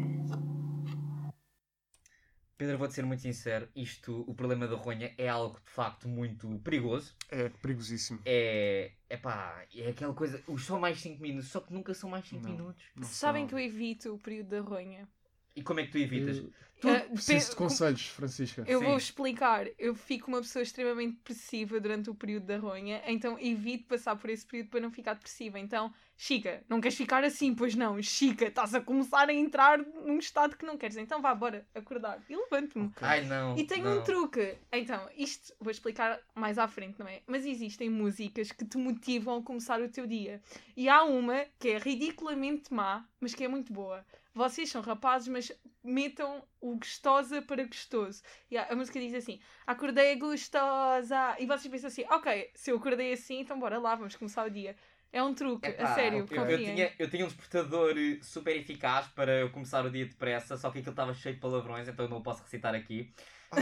Pedro, 2.61 2.77
vou-te 2.77 2.93
ser 2.93 3.03
muito 3.03 3.23
sincero. 3.23 3.67
Isto, 3.75 4.23
o 4.27 4.35
problema 4.35 4.67
da 4.67 4.75
ronha 4.75 5.11
é 5.17 5.27
algo 5.27 5.59
de 5.65 5.71
facto 5.71 6.07
muito 6.07 6.47
perigoso. 6.63 7.15
É 7.31 7.49
perigosíssimo. 7.49 8.19
É. 8.23 8.91
É 9.09 9.17
pá, 9.17 9.65
é 9.75 9.89
aquela 9.89 10.13
coisa. 10.13 10.39
Os 10.47 10.63
só 10.63 10.77
mais 10.79 11.01
5 11.01 11.19
minutos, 11.23 11.49
só 11.49 11.59
que 11.59 11.73
nunca 11.73 11.91
são 11.95 12.07
mais 12.07 12.23
5 12.27 12.43
Não. 12.43 12.51
minutos. 12.51 12.83
Não 12.95 13.07
Sabem 13.07 13.41
são- 13.41 13.47
que 13.49 13.55
eu 13.55 13.59
evito 13.59 14.13
o 14.13 14.19
período 14.19 14.49
da 14.49 14.61
ronha. 14.61 15.09
E 15.55 15.61
como 15.61 15.79
é 15.79 15.85
que 15.85 15.91
tu 15.91 15.97
evitas? 15.97 16.37
Eu- 16.37 16.51
Tu- 16.81 16.89
Eh, 16.89 16.99
preciso 17.13 17.51
de 17.51 17.55
conselhos, 17.57 18.07
Francisca. 18.07 18.63
Eu 18.67 18.79
Sim. 18.79 18.85
vou 18.85 18.97
explicar. 18.97 19.67
Eu 19.77 19.93
fico 19.93 20.29
uma 20.29 20.41
pessoa 20.41 20.63
extremamente 20.63 21.17
depressiva 21.17 21.79
durante 21.79 22.09
o 22.09 22.15
período 22.15 22.47
da 22.47 22.57
ronha, 22.57 23.03
então 23.05 23.37
evito 23.39 23.85
passar 23.85 24.15
por 24.15 24.31
esse 24.31 24.43
período 24.43 24.69
para 24.71 24.79
não 24.79 24.89
ficar 24.89 25.13
depressiva. 25.13 25.59
Então, 25.59 25.93
Chica, 26.17 26.63
não 26.67 26.81
queres 26.81 26.97
ficar 26.97 27.23
assim, 27.23 27.53
pois 27.53 27.75
não. 27.75 28.01
Chica, 28.01 28.45
estás 28.45 28.73
a 28.73 28.81
começar 28.81 29.29
a 29.29 29.33
entrar 29.33 29.77
num 29.77 30.17
estado 30.17 30.57
que 30.57 30.65
não 30.65 30.75
queres. 30.75 30.97
Então 30.97 31.21
vá, 31.21 31.35
bora, 31.35 31.67
acordar. 31.75 32.19
E 32.27 32.35
levanto-me. 32.35 32.91
Ai 32.99 33.25
não. 33.25 33.55
E 33.55 33.63
tenho 33.63 33.85
não. 33.85 33.99
um 33.99 34.03
truque. 34.03 34.55
Então, 34.71 35.07
isto 35.15 35.53
vou 35.59 35.69
explicar 35.69 36.19
mais 36.33 36.57
à 36.57 36.67
frente, 36.67 36.97
não 36.97 37.07
é? 37.07 37.21
Mas 37.27 37.45
existem 37.45 37.91
músicas 37.91 38.51
que 38.51 38.65
te 38.65 38.79
motivam 38.79 39.37
a 39.37 39.43
começar 39.43 39.79
o 39.79 39.87
teu 39.89 40.07
dia. 40.07 40.41
E 40.75 40.89
há 40.89 41.03
uma 41.03 41.45
que 41.59 41.69
é 41.69 41.77
ridiculamente 41.77 42.73
má, 42.73 43.05
mas 43.19 43.35
que 43.35 43.43
é 43.43 43.47
muito 43.47 43.71
boa. 43.71 44.03
Vocês 44.33 44.69
são 44.69 44.81
rapazes, 44.81 45.27
mas 45.27 45.51
metam 45.83 46.43
o 46.61 46.75
gostosa 46.75 47.41
para 47.41 47.65
gostoso. 47.65 48.21
E 48.49 48.57
a 48.57 48.71
a 48.71 48.75
música 48.75 48.99
diz 48.99 49.13
assim: 49.13 49.39
Acordei 49.67 50.15
gostosa. 50.15 51.35
E 51.37 51.45
vocês 51.45 51.67
pensam 51.67 51.87
assim: 51.87 52.05
Ok, 52.09 52.51
se 52.53 52.71
eu 52.71 52.77
acordei 52.77 53.13
assim, 53.13 53.41
então 53.41 53.59
bora 53.59 53.77
lá, 53.77 53.95
vamos 53.95 54.15
começar 54.15 54.45
o 54.45 54.49
dia. 54.49 54.75
É 55.13 55.21
um 55.21 55.33
truque, 55.33 55.67
Epá, 55.67 55.83
a 55.83 55.93
sério, 55.93 56.25
eu, 56.31 56.45
eu, 56.45 56.57
tinha, 56.57 56.93
eu 56.97 57.09
tinha 57.09 57.25
um 57.25 57.27
despertador 57.27 57.97
eh, 57.97 58.19
super 58.21 58.55
eficaz 58.55 59.07
para 59.07 59.41
eu 59.41 59.49
começar 59.49 59.85
o 59.85 59.91
dia 59.91 60.05
depressa, 60.05 60.55
só 60.55 60.71
que 60.71 60.79
aquilo 60.79 60.93
estava 60.93 61.13
cheio 61.13 61.35
de 61.35 61.41
palavrões, 61.41 61.85
então 61.85 62.05
eu 62.05 62.09
não 62.09 62.19
o 62.19 62.23
posso 62.23 62.41
recitar 62.41 62.73
aqui. 62.73 63.13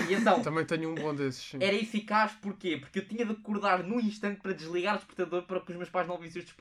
E 0.07 0.13
então, 0.13 0.41
Também 0.43 0.63
tenho 0.63 0.91
um 0.91 0.93
bom 0.93 1.15
desses. 1.15 1.43
sim. 1.43 1.57
era 1.59 1.75
eficaz 1.75 2.33
porquê? 2.33 2.77
Porque 2.77 2.99
eu 2.99 3.07
tinha 3.07 3.25
de 3.25 3.31
acordar 3.31 3.83
num 3.83 3.99
instante 3.99 4.39
para 4.39 4.53
desligar 4.53 4.93
o 4.93 4.97
despertador 4.99 5.41
para 5.47 5.59
que 5.61 5.71
os 5.71 5.77
meus 5.77 5.89
pais 5.89 6.07
não 6.07 6.13
ouvissem 6.13 6.43
os, 6.43 6.55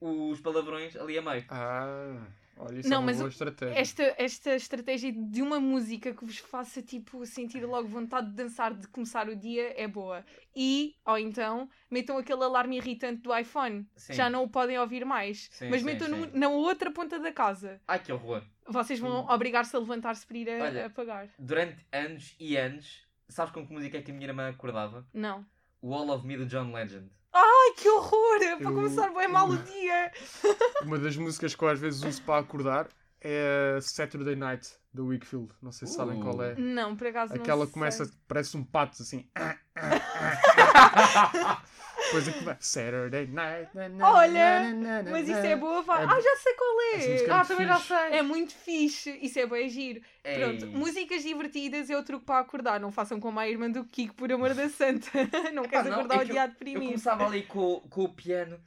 os 0.00 0.40
palavrões 0.40 0.96
ali 0.96 1.18
a 1.18 1.22
meio. 1.22 1.44
Ah, 1.50 2.26
olha, 2.56 2.78
isso 2.80 2.88
Não, 2.88 2.96
é 2.96 3.00
uma 3.00 3.06
mas 3.06 3.16
boa 3.18 3.28
estratégia. 3.28 3.78
Esta, 3.80 4.14
esta 4.18 4.54
estratégia 4.54 5.12
de 5.12 5.42
uma 5.42 5.58
música 5.60 6.12
que 6.14 6.24
vos 6.24 6.38
faça 6.38 6.82
tipo 6.82 7.24
sentir 7.26 7.64
logo 7.64 7.88
vontade 7.88 8.28
de 8.28 8.34
dançar, 8.34 8.74
de 8.74 8.86
começar 8.88 9.28
o 9.28 9.36
dia, 9.36 9.74
é 9.80 9.86
boa. 9.88 10.24
E, 10.54 10.94
ou 11.04 11.18
então, 11.18 11.68
metam 11.90 12.16
aquele 12.18 12.42
alarme 12.44 12.76
irritante 12.76 13.22
do 13.22 13.36
iPhone. 13.36 13.86
Sim. 13.96 14.12
Já 14.14 14.28
não 14.30 14.44
o 14.44 14.48
podem 14.48 14.78
ouvir 14.78 15.04
mais. 15.04 15.48
Sim, 15.52 15.68
mas 15.70 15.80
sim, 15.80 15.86
metam 15.86 16.08
no- 16.08 16.30
na 16.32 16.48
outra 16.48 16.90
ponta 16.90 17.18
da 17.18 17.32
casa. 17.32 17.80
Ai 17.88 17.98
que 17.98 18.12
horror. 18.12 18.42
Vocês 18.66 18.98
vão 18.98 19.26
obrigar-se 19.28 19.76
a 19.76 19.78
levantar-se 19.78 20.26
para 20.26 20.38
ir 20.38 20.48
a, 20.48 20.64
Olha. 20.64 20.82
a 20.84 20.86
apagar. 20.86 21.28
Durante 21.38 21.84
anos 21.92 22.34
e 22.40 22.56
anos, 22.56 23.06
sabes 23.28 23.52
com 23.52 23.66
que 23.66 23.72
música 23.72 23.98
é 23.98 24.02
que 24.02 24.10
a 24.10 24.14
minha 24.14 24.26
irmã 24.28 24.48
acordava? 24.48 25.06
Não. 25.12 25.44
Wall 25.82 26.08
of 26.10 26.26
Me 26.26 26.36
do 26.36 26.46
John 26.46 26.72
Legend. 26.72 27.10
Ai, 27.34 27.72
que 27.76 27.88
horror! 27.88 28.42
É 28.42 28.56
para 28.56 28.70
começar 28.72 29.08
bem 29.12 29.26
mal 29.28 29.48
o 29.48 29.56
dia. 29.56 30.12
Uma 30.82 30.98
das 30.98 31.16
músicas 31.16 31.54
que 31.54 31.62
eu 31.64 31.68
às 31.68 31.80
vezes 31.80 32.02
uso 32.04 32.22
para 32.22 32.40
acordar 32.40 32.88
é 33.20 33.78
Saturday 33.82 34.36
Night, 34.36 34.70
da 34.92 35.02
Wakefield. 35.02 35.48
Não 35.60 35.72
sei 35.72 35.88
se 35.88 35.94
sabem 35.94 36.20
Uh. 36.20 36.22
qual 36.22 36.40
é. 36.42 36.54
Não, 36.56 36.94
por 36.94 37.06
acaso 37.08 37.34
não 37.34 37.42
Aquela 37.42 37.64
sei. 37.64 37.72
começa, 37.72 38.10
parece 38.28 38.56
um 38.56 38.62
pato 38.62 39.02
assim. 39.02 39.28
Depois 42.06 42.28
é 42.28 42.32
que 42.32 42.44
vai. 42.44 42.56
Saturday 42.60 43.26
night. 43.26 43.70
na, 43.74 43.88
na, 43.88 44.12
Olha, 44.12 44.74
na, 44.74 45.02
Mas 45.02 45.28
isso 45.28 45.38
é 45.38 45.56
boa. 45.56 45.80
É 45.80 46.04
Ah, 46.04 46.20
já 46.20 46.36
sei 46.36 46.54
qual 46.54 46.80
é. 46.80 47.24
é 47.24 47.30
ah, 47.30 47.44
também 47.44 47.66
já 47.66 47.78
sei. 47.78 48.18
É 48.18 48.22
muito 48.22 48.54
fixe. 48.54 49.18
Isso 49.22 49.38
é 49.38 49.46
bem 49.46 49.68
giro. 49.68 50.00
Pronto, 50.22 50.64
Ei. 50.64 50.70
músicas 50.70 51.22
divertidas 51.22 51.90
é 51.90 51.96
o 51.96 52.02
truque 52.02 52.24
para 52.24 52.40
acordar. 52.40 52.80
Não 52.80 52.90
façam 52.90 53.20
como 53.20 53.38
a 53.40 53.48
irmã 53.48 53.70
do 53.70 53.84
Kiko, 53.84 54.14
por 54.14 54.32
amor 54.32 54.54
da 54.54 54.68
santa. 54.68 55.08
não 55.52 55.64
queres 55.64 55.90
acordar 55.90 56.18
é 56.18 56.22
o 56.22 56.24
dia 56.24 56.42
a 56.44 56.46
Eu 56.46 56.80
começava 56.80 57.26
ali 57.26 57.42
com, 57.42 57.80
com 57.88 58.04
o 58.04 58.08
piano. 58.08 58.60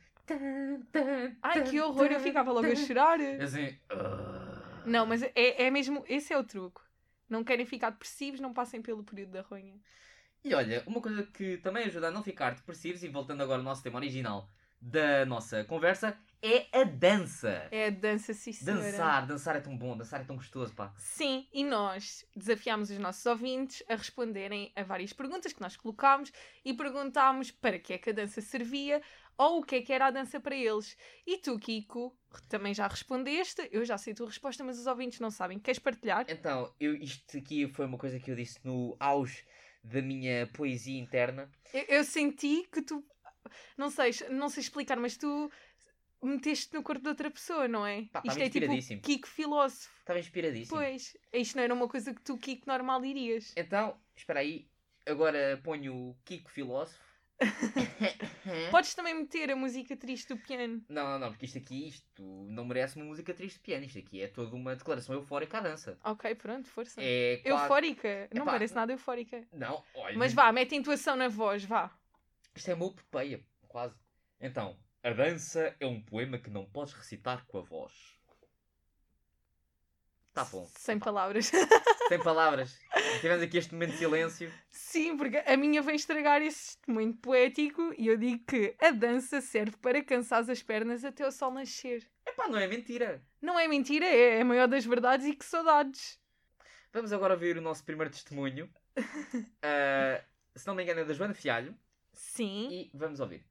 Ai, 1.42 1.64
que 1.64 1.80
horror, 1.80 2.08
eu 2.08 2.20
ficava 2.20 2.52
logo 2.52 2.68
a 2.68 2.76
chorar. 2.76 3.20
Assim. 3.42 3.78
ah. 3.90 4.48
Não, 4.88 5.06
mas 5.06 5.22
é, 5.22 5.66
é 5.66 5.70
mesmo, 5.70 6.04
esse 6.08 6.34
é 6.34 6.38
o 6.38 6.44
truque. 6.44 6.80
Não 7.30 7.44
querem 7.44 7.66
ficar 7.66 7.90
depressivos, 7.90 8.40
não 8.40 8.54
passem 8.54 8.82
pelo 8.82 9.04
período 9.04 9.32
da 9.32 9.42
ronha. 9.42 9.76
E 10.48 10.54
olha, 10.54 10.82
uma 10.88 11.02
coisa 11.02 11.24
que 11.24 11.58
também 11.58 11.84
ajuda 11.84 12.08
a 12.08 12.12
não 12.12 12.24
ficar 12.24 12.56
depressivos, 12.56 13.04
e 13.04 13.10
voltando 13.10 13.44
agora 13.44 13.60
ao 13.60 13.66
nosso 13.66 13.84
tema 13.84 13.98
original 13.98 14.50
da 14.80 15.26
nossa 15.26 15.66
conversa, 15.66 16.18
é 16.42 16.68
a 16.72 16.86
dança. 16.86 17.68
É 17.70 17.88
a 17.88 17.90
dança, 17.90 18.34
sim 18.34 18.54
senhora. 18.54 18.82
Dançar, 18.82 19.28
dançar 19.28 19.56
é 19.58 19.60
tão 19.60 19.78
bom, 19.78 19.98
dançar 19.98 20.22
é 20.22 20.24
tão 20.24 20.38
gostoso, 20.38 20.74
pá. 20.74 20.94
Sim, 20.96 21.46
e 21.52 21.66
nós 21.66 22.26
desafiámos 22.34 22.90
os 22.90 22.98
nossos 22.98 23.26
ouvintes 23.26 23.84
a 23.90 23.96
responderem 23.96 24.72
a 24.74 24.84
várias 24.84 25.12
perguntas 25.12 25.52
que 25.52 25.60
nós 25.60 25.76
colocámos 25.76 26.32
e 26.64 26.74
perguntámos 26.74 27.52
para 27.52 27.78
que 27.78 27.92
é 27.92 27.98
que 27.98 28.12
a 28.12 28.14
dança 28.14 28.40
servia 28.40 29.02
ou 29.38 29.60
o 29.60 29.64
que 29.64 29.76
é 29.76 29.82
que 29.82 29.92
era 29.92 30.06
a 30.06 30.12
dança 30.12 30.40
para 30.40 30.56
eles. 30.56 30.96
E 31.26 31.40
tu, 31.40 31.60
Kiko, 31.60 32.18
também 32.48 32.74
já 32.74 32.88
respondeste, 32.88 33.68
eu 33.70 33.84
já 33.84 33.98
sei 33.98 34.14
a 34.14 34.16
tua 34.16 34.28
resposta, 34.28 34.64
mas 34.64 34.80
os 34.80 34.88
ouvintes 34.88 35.20
não 35.20 35.30
sabem. 35.30 35.60
Queres 35.60 35.80
partilhar? 35.80 36.26
Então, 36.30 36.74
eu, 36.80 36.96
isto 36.96 37.38
aqui 37.38 37.68
foi 37.68 37.86
uma 37.86 37.98
coisa 37.98 38.18
que 38.18 38.32
eu 38.32 38.36
disse 38.36 38.60
no 38.64 38.96
auge 38.98 39.44
da 39.88 40.02
minha 40.02 40.48
poesia 40.48 41.00
interna. 41.00 41.50
Eu, 41.74 41.84
eu 41.98 42.04
senti 42.04 42.68
que 42.72 42.82
tu, 42.82 43.04
não 43.78 43.90
sei, 43.90 44.12
não 44.30 44.50
sei 44.50 44.62
explicar, 44.62 44.98
mas 44.98 45.18
tu 45.18 45.52
meteste 46.22 46.74
no 46.74 46.84
corpo 46.84 47.02
de 47.02 47.10
outra 47.10 47.30
pessoa, 47.32 47.68
não 47.68 47.86
é? 47.86 48.04
Pá, 48.12 48.20
Isto 48.20 48.30
estava 48.30 48.40
é 48.40 48.50
tipo 48.50 48.58
inspiradíssimo. 48.66 49.02
Kiko 49.02 49.28
filósofo. 49.28 49.90
Estava 50.00 50.20
inspiradíssimo. 50.20 50.78
Pois, 50.78 51.18
isto 51.34 51.56
não 51.56 51.64
era 51.64 51.74
uma 51.74 51.88
coisa 51.88 52.14
que 52.14 52.22
tu, 52.22 52.38
Kiko, 52.38 52.68
normal 52.68 53.02
dirias. 53.02 53.54
Então, 53.56 53.98
espera 54.16 54.40
aí, 54.40 54.68
agora 55.06 55.60
ponho 55.64 55.96
o 55.96 56.18
Kiko 56.26 56.50
Filósofo. 56.52 57.07
Podes 58.72 58.94
também 58.96 59.14
meter 59.14 59.52
a 59.52 59.56
música 59.56 59.96
triste 59.96 60.30
do 60.30 60.38
piano. 60.38 60.84
Não, 60.90 61.04
não, 61.04 61.20
não, 61.20 61.30
porque 61.30 61.46
isto 61.46 61.58
aqui, 61.58 61.88
isto 61.88 62.24
não 62.50 62.66
merece 62.66 62.96
uma 62.96 63.06
música 63.06 63.34
triste 63.34 63.56
de 63.56 63.62
piano. 63.62 63.86
Isto 63.86 64.00
aqui 64.00 64.22
é 64.22 64.28
toda 64.28 64.56
uma 64.56 64.76
declaração 64.76 65.16
eufórica 65.16 65.58
à 65.60 65.62
dança. 65.62 65.98
Ok, 66.04 66.34
pronto, 66.36 66.68
força. 66.68 67.02
É 67.02 67.38
quase... 67.38 67.64
Eufórica. 67.64 68.30
Não 68.34 68.44
Epá, 68.44 68.52
parece 68.54 68.76
nada 68.76 68.92
eufórica. 68.92 69.48
Não, 69.54 69.84
olha. 69.96 70.18
Mas 70.18 70.34
vá, 70.34 70.52
mete 70.52 70.76
intuação 70.76 71.16
na 71.16 71.28
voz, 71.28 71.64
vá. 71.64 71.92
Isto 72.56 72.72
é 72.72 72.74
uma 72.74 72.88
epopeia, 72.88 73.44
quase. 73.68 73.96
Então, 74.40 74.78
a 75.04 75.12
dança 75.12 75.76
é 75.80 75.86
um 75.86 76.02
poema 76.02 76.38
que 76.38 76.50
não 76.50 76.66
podes 76.66 76.94
recitar 76.94 77.46
com 77.46 77.60
a 77.60 77.62
voz. 77.62 78.17
Tá 80.38 80.46
bom. 80.46 80.70
Sem 80.76 81.00
palavras. 81.00 81.50
Sem 82.08 82.22
palavras. 82.22 82.80
Tivemos 83.22 83.42
aqui 83.42 83.58
este 83.58 83.74
momento 83.74 83.94
de 83.94 83.98
silêncio. 83.98 84.54
Sim, 84.70 85.18
porque 85.18 85.38
a 85.38 85.58
minha 85.58 85.82
vem 85.82 85.96
estragar 85.96 86.44
esse 86.44 86.78
muito 86.88 87.18
poético 87.18 87.92
e 87.98 88.06
eu 88.06 88.16
digo 88.16 88.46
que 88.46 88.76
a 88.80 88.92
dança 88.92 89.42
serve 89.42 89.76
para 89.78 90.04
cansar 90.04 90.48
as 90.48 90.62
pernas 90.62 91.04
até 91.04 91.28
o 91.28 91.32
sol 91.32 91.50
nascer. 91.50 92.08
Epá, 92.24 92.48
não 92.48 92.60
é 92.60 92.68
mentira. 92.68 93.20
Não 93.42 93.60
é 93.60 93.68
mentira, 93.68 94.06
é 94.06 94.40
a 94.40 94.46
maior 94.46 94.68
das 94.68 94.86
verdades 94.86 95.26
e 95.26 95.34
que 95.34 95.44
saudades. 95.44 96.20
Vamos 96.94 97.12
agora 97.12 97.36
ver 97.36 97.58
o 97.58 97.62
nosso 97.62 97.84
primeiro 97.84 98.12
testemunho. 98.12 98.70
Ah, 99.64 100.24
se 100.56 100.68
não 100.68 100.76
me 100.76 100.84
engano 100.84 101.00
é 101.00 101.04
da 101.04 101.14
Joana 101.14 101.34
Fialho. 101.34 101.76
Sim. 102.14 102.70
E 102.70 102.92
vamos 102.94 103.20
ouvir. 103.20 103.44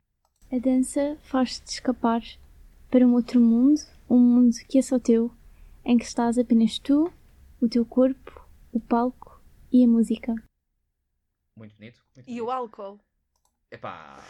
A 0.53 0.59
dança 0.59 1.19
faz-te 1.23 1.67
escapar 1.67 2.23
para 2.89 3.05
um 3.05 3.15
outro 3.15 3.41
mundo, 3.41 3.81
um 4.09 4.19
mundo 4.19 4.57
que 4.69 4.79
é 4.79 4.83
só 4.83 4.99
teu, 4.99 5.36
em 5.87 5.97
que 5.97 6.05
estás 6.05 6.37
apenas 6.37 6.79
tu, 6.79 7.11
o 7.63 7.69
teu 7.69 7.87
corpo, 7.87 8.45
o 8.73 8.81
palco 8.81 9.41
e 9.73 9.85
a 9.85 9.89
música. 9.89 10.35
Muito 11.57 11.75
bonito. 11.77 12.03
Muito 12.15 12.29
E 12.29 12.41
o 12.43 12.47
bonito. 12.47 12.51
álcool? 12.51 13.01
Epá. 13.71 14.23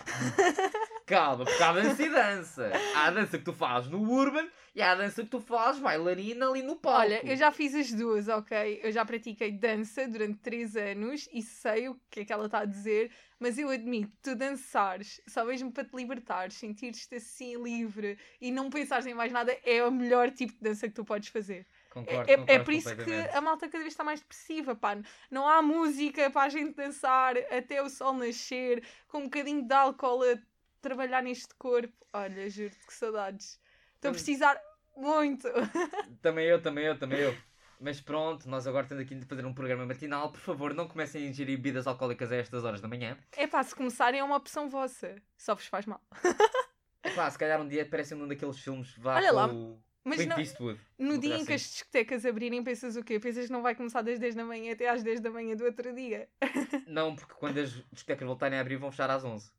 Calma, 1.07 1.45
porque 1.45 1.62
há 1.62 1.73
dança 1.73 2.02
e 2.02 2.09
dança. 2.09 2.73
Há 2.95 3.07
a 3.07 3.11
dança 3.11 3.38
que 3.38 3.45
tu 3.45 3.52
fazes 3.52 3.90
no 3.90 4.00
Urban 4.11 4.49
e 4.75 4.83
há 4.83 4.93
a 4.93 4.95
dança 4.95 5.23
que 5.23 5.28
tu 5.28 5.40
fazes 5.40 5.81
bailarina 5.81 6.49
ali 6.49 6.62
no 6.62 6.76
palco. 6.76 7.00
Olha, 7.00 7.25
eu 7.25 7.37
já 7.37 7.52
fiz 7.52 7.75
as 7.75 7.93
duas, 7.93 8.28
ok? 8.28 8.81
Eu 8.83 8.90
já 8.90 9.05
pratiquei 9.05 9.52
dança 9.52 10.09
durante 10.09 10.38
3 10.38 10.76
anos 10.76 11.28
e 11.33 11.43
sei 11.43 11.88
o 11.88 12.00
que 12.11 12.21
é 12.21 12.25
que 12.25 12.33
ela 12.33 12.47
está 12.47 12.61
a 12.61 12.64
dizer, 12.64 13.12
mas 13.38 13.59
eu 13.59 13.69
admito, 13.69 14.12
tu 14.23 14.35
dançares 14.35 15.21
só 15.28 15.45
mesmo 15.45 15.71
para 15.71 15.85
te 15.85 15.95
libertares, 15.95 16.57
sentir-te 16.57 17.14
assim 17.14 17.62
livre 17.62 18.19
e 18.40 18.50
não 18.50 18.71
pensares 18.71 19.07
em 19.07 19.14
mais 19.14 19.31
nada, 19.31 19.57
é 19.64 19.85
o 19.85 19.93
melhor 19.93 20.31
tipo 20.31 20.55
de 20.55 20.61
dança 20.61 20.88
que 20.88 20.95
tu 20.95 21.05
podes 21.05 21.28
fazer. 21.28 21.66
Concordo, 21.97 22.31
É, 22.31 22.35
é- 22.35 22.37
concordo 22.37 22.53
é 22.53 22.59
por 22.59 22.75
isso 22.75 22.95
que 22.95 23.15
a 23.35 23.41
malta 23.41 23.67
cada 23.69 23.79
vez 23.79 23.95
está 23.95 24.05
mais 24.05 24.21
depressiva, 24.21 24.76
pá. 24.76 24.99
Não 25.31 25.49
há 25.49 25.62
música 25.62 26.31
para 26.31 26.43
a 26.43 26.49
gente 26.50 26.75
dançar 26.75 27.38
até 27.50 27.83
o 27.83 27.88
sol 27.88 28.12
nascer, 28.12 28.87
com 29.09 29.21
um 29.21 29.25
bocadinho 29.25 29.67
de 29.67 29.73
álcool 29.73 30.23
a 30.23 30.38
trabalhar 30.83 31.23
neste 31.23 31.55
corpo. 31.55 31.95
Olha, 32.12 32.50
juro-te 32.50 32.87
que 32.87 32.93
saudades. 32.93 33.59
Estou 33.95 34.11
a 34.11 34.12
precisar 34.12 34.61
muito. 34.95 35.49
Também 36.21 36.47
eu, 36.47 36.61
também 36.61 36.85
eu, 36.85 36.99
também 36.99 37.19
eu. 37.21 37.35
Mas 37.81 37.99
pronto, 37.99 38.47
nós 38.47 38.67
agora 38.67 38.87
temos 38.87 39.03
aqui 39.03 39.15
de 39.15 39.25
fazer 39.25 39.47
um 39.47 39.55
programa 39.55 39.87
matinal. 39.87 40.31
Por 40.31 40.41
favor, 40.41 40.75
não 40.75 40.87
comecem 40.87 41.26
a 41.26 41.31
ingerir 41.31 41.57
bebidas 41.57 41.87
alcoólicas 41.87 42.31
a 42.31 42.37
estas 42.37 42.62
horas 42.62 42.83
da 42.83 42.88
manhã. 42.88 43.17
É 43.33 43.47
pá, 43.47 43.62
se 43.62 43.75
começarem 43.75 44.21
é 44.21 44.25
uma 44.25 44.37
opção 44.37 44.69
vossa. 44.69 45.17
Só 45.37 45.55
vos 45.55 45.67
faz 45.67 45.87
mal. 45.87 46.03
É 47.03 47.11
pá, 47.15 47.31
se 47.31 47.38
calhar 47.38 47.61
um 47.61 47.69
dia 47.69 47.87
parece 47.88 48.17
um 48.17 48.26
daqueles 48.26 48.59
filmes 48.59 48.93
vá 48.99 49.15
Olha 49.15 49.31
lá, 49.31 49.47
o 49.47 49.81
Mas 50.08 50.18
Clint 50.18 50.28
não- 50.30 50.38
Eastwood. 50.38 50.80
no 50.96 51.18
dia 51.18 51.34
em 51.36 51.44
que 51.44 51.52
as 51.52 51.62
assim. 51.62 51.72
discotecas 51.72 52.25
abrirem, 52.25 52.62
pensas 52.62 52.94
o 52.94 53.02
quê? 53.02 53.18
Pensas 53.18 53.46
que 53.46 53.52
não 53.52 53.60
vai 53.60 53.75
começar 53.75 54.02
das 54.02 54.20
10 54.20 54.36
da 54.36 54.44
manhã 54.44 54.72
até 54.72 54.88
às 54.88 55.02
10 55.02 55.18
da 55.20 55.30
manhã 55.30 55.56
do 55.56 55.64
outro 55.64 55.92
dia? 55.92 56.28
Não, 56.86 57.16
porque 57.16 57.34
quando 57.34 57.58
as 57.58 57.72
discotecas 57.90 58.25
voltarem 58.25 58.56
a 58.56 58.60
abrir 58.60 58.76
vão 58.76 58.92
fechar 58.92 59.10
às 59.10 59.25
11. 59.25 59.50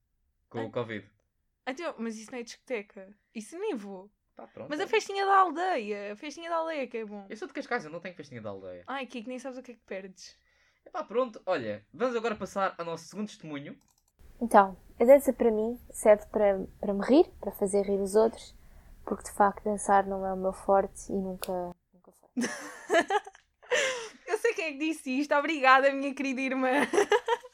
Com 0.49 0.59
Ai. 0.59 0.65
o 0.65 0.71
Covid. 0.71 1.05
Então, 1.67 1.93
mas 1.97 2.17
isso 2.17 2.31
não 2.31 2.39
é 2.39 2.43
discoteca. 2.43 3.13
Isso 3.35 3.59
nem 3.59 3.75
vou. 3.75 4.09
Pá, 4.37 4.47
pronto. 4.47 4.69
Mas 4.69 4.79
a 4.79 4.87
festinha 4.87 5.25
da 5.25 5.35
aldeia. 5.37 6.13
A 6.13 6.15
festinha 6.15 6.49
da 6.49 6.55
aldeia 6.55 6.87
que 6.87 6.97
é 6.99 7.05
bom. 7.05 7.25
Eu 7.29 7.35
sou 7.35 7.45
de 7.47 7.53
Cascais, 7.53 7.83
eu 7.83 7.91
não 7.91 7.99
tenho 7.99 8.15
festinha 8.15 8.41
da 8.41 8.49
aldeia. 8.49 8.83
Ai, 8.87 9.05
Kiko, 9.05 9.27
nem 9.27 9.37
sabes 9.39 9.57
o 9.57 9.61
que 9.61 9.71
é 9.71 9.73
que 9.75 9.81
perdes. 9.81 10.37
Epá, 10.85 11.03
pronto, 11.03 11.41
olha, 11.45 11.85
vamos 11.93 12.15
agora 12.15 12.35
passar 12.37 12.73
ao 12.77 12.85
nosso 12.85 13.03
segundo 13.09 13.27
testemunho. 13.27 13.77
Então, 14.39 14.77
a 14.97 15.03
dança 15.03 15.33
para 15.33 15.51
mim 15.51 15.77
serve 15.91 16.25
para, 16.27 16.65
para 16.79 16.93
me 16.93 17.03
rir, 17.05 17.25
para 17.41 17.51
fazer 17.51 17.81
rir 17.81 17.99
os 17.99 18.15
outros, 18.15 18.55
porque 19.07 19.23
de 19.23 19.31
facto 19.31 19.63
dançar 19.63 20.05
não 20.05 20.25
é 20.25 20.33
o 20.33 20.37
meu 20.37 20.51
forte 20.51 21.11
e 21.11 21.15
nunca, 21.15 21.71
nunca 21.93 22.11
foi. 22.11 22.29
Eu 24.27 24.37
sei 24.37 24.53
quem 24.53 24.65
é 24.65 24.71
que 24.73 24.77
disse 24.79 25.09
isto. 25.21 25.33
Obrigada, 25.33 25.91
minha 25.93 26.13
querida 26.13 26.41
irmã, 26.41 26.69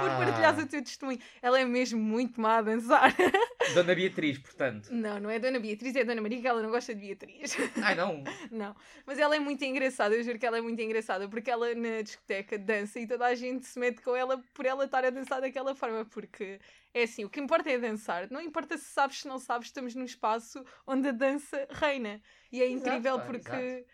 por 0.00 0.10
partilhares 0.26 0.62
o 0.62 0.66
teu 0.66 0.82
testemunho. 0.82 1.18
Ela 1.42 1.60
é 1.60 1.64
mesmo 1.64 2.00
muito 2.00 2.40
má 2.40 2.58
a 2.58 2.62
dançar. 2.62 3.14
Dona 3.74 3.94
Beatriz, 3.94 4.38
portanto. 4.38 4.88
Não, 4.92 5.20
não 5.20 5.30
é 5.30 5.38
Dona 5.38 5.58
Beatriz, 5.60 5.94
é 5.96 6.04
Dona 6.04 6.20
Maria, 6.20 6.40
que 6.40 6.46
ela 6.48 6.62
não 6.62 6.70
gosta 6.70 6.94
de 6.94 7.00
Beatriz. 7.00 7.56
Ai 7.82 7.94
não, 7.94 8.22
Não, 8.50 8.74
mas 9.06 9.18
ela 9.18 9.36
é 9.36 9.38
muito 9.38 9.64
engraçada, 9.64 10.14
eu 10.14 10.22
juro 10.22 10.38
que 10.38 10.46
ela 10.46 10.58
é 10.58 10.60
muito 10.60 10.80
engraçada, 10.80 11.28
porque 11.28 11.50
ela 11.50 11.74
na 11.74 12.02
discoteca 12.02 12.58
dança 12.58 12.98
e 12.98 13.06
toda 13.06 13.26
a 13.26 13.34
gente 13.34 13.66
se 13.66 13.78
mete 13.78 14.00
com 14.02 14.14
ela 14.16 14.42
por 14.54 14.66
ela 14.66 14.84
estar 14.84 15.04
a 15.04 15.10
dançar 15.10 15.40
daquela 15.40 15.74
forma, 15.74 16.04
porque 16.04 16.58
é 16.92 17.02
assim, 17.04 17.24
o 17.24 17.30
que 17.30 17.40
importa 17.40 17.70
é 17.70 17.78
dançar, 17.78 18.28
não 18.30 18.40
importa 18.40 18.76
se 18.76 18.84
sabes, 18.84 19.20
se 19.20 19.28
não 19.28 19.38
sabes, 19.38 19.68
estamos 19.68 19.94
num 19.94 20.04
espaço 20.04 20.64
onde 20.86 21.08
a 21.08 21.12
dança 21.12 21.66
reina. 21.70 22.20
E 22.50 22.60
é 22.62 22.66
Exato, 22.66 22.88
incrível 22.88 23.18
pá, 23.18 23.24
porque 23.26 23.50
exato. 23.56 23.84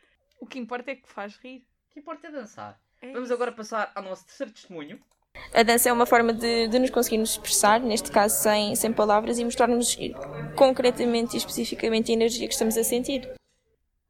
o 0.41 0.47
que 0.47 0.59
importa 0.59 0.91
é 0.93 0.97
que 0.97 1.09
faz 1.09 1.37
rir. 1.37 1.67
o 1.91 1.93
que 1.93 2.01
importa 2.01 2.29
é 2.29 2.31
dançar. 2.31 2.81
É 3.03 3.09
Vamos 3.13 3.25
isso. 3.25 3.35
agora 3.35 3.53
passar 3.53 3.93
ao 3.95 4.03
nosso 4.03 4.25
terceiro 4.25 4.53
testemunho. 4.53 4.99
A 5.55 5.63
dança 5.63 5.89
é 5.89 5.93
uma 5.93 6.07
forma 6.07 6.33
de, 6.33 6.69
de 6.69 6.79
nos 6.79 6.91
conseguirmos 6.91 7.31
expressar, 7.31 7.81
neste 7.81 8.11
caso 8.11 8.37
sem, 8.43 8.75
sem 8.75 8.93
palavras, 8.93 9.39
e 9.39 9.45
mostrarmos 9.45 9.97
concretamente 10.55 11.35
e 11.35 11.39
especificamente 11.39 12.11
a 12.11 12.15
energia 12.15 12.47
que 12.47 12.53
estamos 12.53 12.77
a 12.77 12.85
sentir. 12.85 13.29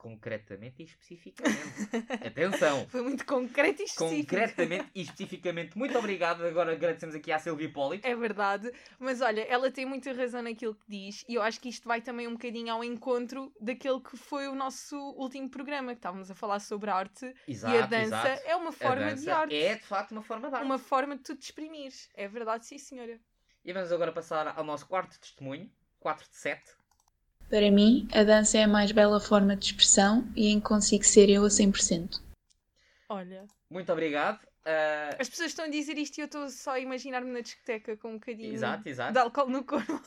Concretamente 0.07 0.83
e 0.83 0.85
especificamente. 0.85 1.59
Atenção! 2.25 2.87
Foi 2.89 3.03
muito 3.03 3.27
concreto 3.27 3.83
e 3.83 3.87
específico. 3.87 4.31
Concretamente 4.31 4.89
e 4.95 5.03
especificamente. 5.03 5.77
Muito 5.77 5.99
obrigado. 5.99 6.47
Agora 6.47 6.73
agradecemos 6.73 7.17
aqui 7.17 7.33
à 7.33 7.41
Silvia 7.41 7.67
Hipólito. 7.67 8.07
É 8.07 8.15
verdade, 8.15 8.71
mas 9.01 9.21
olha, 9.21 9.41
ela 9.43 9.69
tem 9.69 9.85
muita 9.85 10.13
razão 10.13 10.43
naquilo 10.43 10.77
que 10.77 10.85
diz, 10.89 11.25
e 11.29 11.35
eu 11.35 11.43
acho 11.43 11.61
que 11.61 11.69
isto 11.69 11.89
vai 11.89 12.01
também 12.01 12.29
um 12.29 12.35
bocadinho 12.35 12.73
ao 12.73 12.85
encontro 12.85 13.53
daquele 13.61 13.99
que 13.99 14.17
foi 14.17 14.47
o 14.47 14.55
nosso 14.55 14.97
último 15.17 15.51
programa, 15.51 15.91
que 15.91 15.99
estávamos 15.99 16.31
a 16.31 16.37
falar 16.37 16.61
sobre 16.61 16.89
arte 16.89 17.35
Exato, 17.49 17.75
e 17.75 17.79
a 17.79 17.87
dança 17.87 18.05
exato. 18.07 18.43
é 18.45 18.55
uma 18.55 18.71
forma 18.71 19.13
de 19.13 19.29
arte. 19.29 19.57
É 19.57 19.75
de 19.75 19.85
facto 19.85 20.13
uma 20.13 20.23
forma 20.23 20.49
de 20.49 20.55
arte. 20.55 20.65
Uma 20.65 20.79
forma 20.79 21.17
de 21.17 21.25
tu 21.25 21.35
te 21.35 21.47
exprimires. 21.47 22.09
É 22.15 22.29
verdade, 22.29 22.65
sim, 22.65 22.79
senhora. 22.79 23.19
E 23.65 23.73
vamos 23.73 23.91
agora 23.91 24.13
passar 24.13 24.57
ao 24.57 24.63
nosso 24.63 24.87
quarto 24.87 25.19
testemunho. 25.19 25.69
4 25.99 26.29
de 26.31 26.37
7. 26.37 26.63
Para 27.49 27.71
mim, 27.71 28.09
a 28.13 28.25
dança 28.25 28.59
é 28.59 28.65
a 28.65 28.69
mais 28.69 28.91
bela 28.91 29.21
forma 29.21 29.55
de 29.57 29.67
expressão 29.67 30.27
e 30.35 30.49
em 30.49 30.59
que 30.59 30.67
consigo 30.67 31.05
ser 31.05 31.31
eu 31.31 31.45
a 31.45 31.49
100%. 31.49 32.21
Olha, 33.09 33.47
Muito 33.71 33.93
obrigado. 33.93 34.41
Ah, 34.65 35.11
As 35.21 35.29
pessoas 35.29 35.51
estão 35.51 35.65
a 35.65 35.69
dizer 35.69 35.97
isto 35.97 36.19
e 36.19 36.23
eu 36.23 36.27
estou 36.27 36.49
só 36.51 36.73
a 36.73 36.81
imaginar-me 36.81 37.31
na 37.31 37.41
discoteca 37.41 37.97
com 37.97 38.11
um 38.11 38.15
bocadinho 38.15 38.53
exato, 38.53 38.89
exato. 38.89 39.13
de 39.13 39.19
álcool 39.21 39.49
no 39.49 39.63
corpo. 39.65 40.03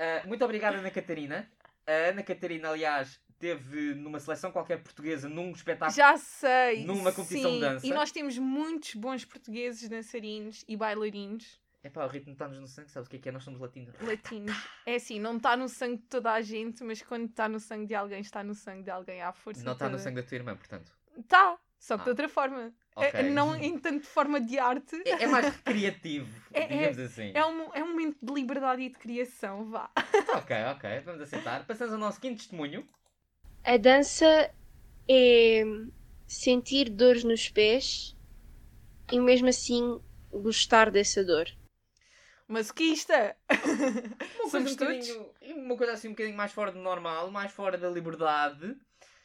Ah, 0.00 0.26
muito 0.26 0.44
obrigado, 0.44 0.74
Ana 0.74 0.90
Catarina. 0.90 1.48
A 1.86 1.92
Ana 1.92 2.22
Catarina, 2.22 2.70
aliás, 2.70 3.20
teve 3.38 3.94
numa 3.94 4.18
seleção 4.18 4.50
qualquer 4.50 4.82
portuguesa 4.82 5.28
num 5.28 5.52
espetáculo. 5.52 5.94
Já 5.94 6.16
sei. 6.16 6.84
Numa 6.86 7.12
competição 7.12 7.50
sim. 7.50 7.56
de 7.56 7.60
dança. 7.60 7.86
E 7.86 7.90
nós 7.90 8.10
temos 8.10 8.38
muitos 8.38 8.94
bons 8.94 9.24
portugueses 9.24 9.86
dançarinos 9.88 10.64
e 10.66 10.76
bailarinos 10.76 11.60
Epá, 11.84 12.04
o 12.06 12.08
ritmo 12.08 12.32
está-nos 12.32 12.58
no 12.58 12.66
sangue, 12.66 12.90
sabes 12.90 13.06
o 13.06 13.10
que 13.10 13.16
é 13.16 13.20
que 13.20 13.28
é? 13.28 13.32
Nós 13.32 13.44
somos 13.44 13.60
latinos. 13.60 13.94
latinos. 14.00 14.56
É 14.86 14.94
assim, 14.94 15.20
não 15.20 15.36
está 15.36 15.54
no 15.54 15.68
sangue 15.68 15.98
de 15.98 16.04
toda 16.08 16.32
a 16.32 16.40
gente, 16.40 16.82
mas 16.82 17.02
quando 17.02 17.26
está 17.28 17.46
no 17.46 17.60
sangue 17.60 17.86
de 17.86 17.94
alguém, 17.94 18.20
está 18.20 18.42
no 18.42 18.54
sangue 18.54 18.82
de 18.84 18.90
alguém 18.90 19.20
à 19.20 19.32
força. 19.32 19.62
Não 19.62 19.74
está 19.74 19.88
no 19.90 19.98
sangue 19.98 20.22
da 20.22 20.26
tua 20.26 20.34
irmã, 20.36 20.56
portanto. 20.56 20.90
Tá, 21.28 21.58
só 21.78 21.96
que 21.96 22.00
Ah. 22.00 22.04
de 22.04 22.10
outra 22.10 22.28
forma. 22.28 22.72
Ok. 22.96 23.10
É, 23.12 23.22
não 23.24 23.54
em 23.54 23.78
tanto 23.78 24.06
forma 24.06 24.40
de 24.40 24.58
arte. 24.58 24.96
É, 25.04 25.24
é 25.24 25.26
mais 25.26 25.44
recreativo, 25.46 26.28
É- 26.54 26.66
digamos 26.66 26.98
assim. 27.00 27.32
É 27.34 27.44
um, 27.44 27.74
é 27.74 27.84
um 27.84 27.88
momento 27.88 28.16
de 28.22 28.32
liberdade 28.32 28.80
e 28.82 28.88
de 28.88 28.98
criação, 28.98 29.66
vá. 29.70 29.90
Ok, 30.38 30.56
ok, 30.74 31.00
vamos 31.04 31.20
aceitar. 31.20 31.66
Passamos 31.66 31.92
ao 31.92 31.98
nosso 32.00 32.18
quinto 32.18 32.38
testemunho. 32.38 32.88
A 33.62 33.76
dança 33.76 34.50
é 35.06 35.64
sentir 36.26 36.88
dores 36.88 37.24
nos 37.24 37.48
pés 37.50 38.16
e 39.12 39.20
mesmo 39.20 39.48
assim 39.48 40.00
gostar 40.32 40.90
dessa 40.90 41.22
dor. 41.22 41.46
Masoquista! 42.48 43.36
Uma 43.50 44.50
coisa, 44.50 44.70
um 44.70 44.76
todos. 44.76 45.08
uma 45.56 45.76
coisa 45.76 45.92
assim 45.94 46.08
um 46.08 46.12
bocadinho 46.12 46.36
mais 46.36 46.52
fora 46.52 46.70
do 46.72 46.78
normal, 46.78 47.30
mais 47.30 47.52
fora 47.52 47.78
da 47.78 47.88
liberdade. 47.88 48.76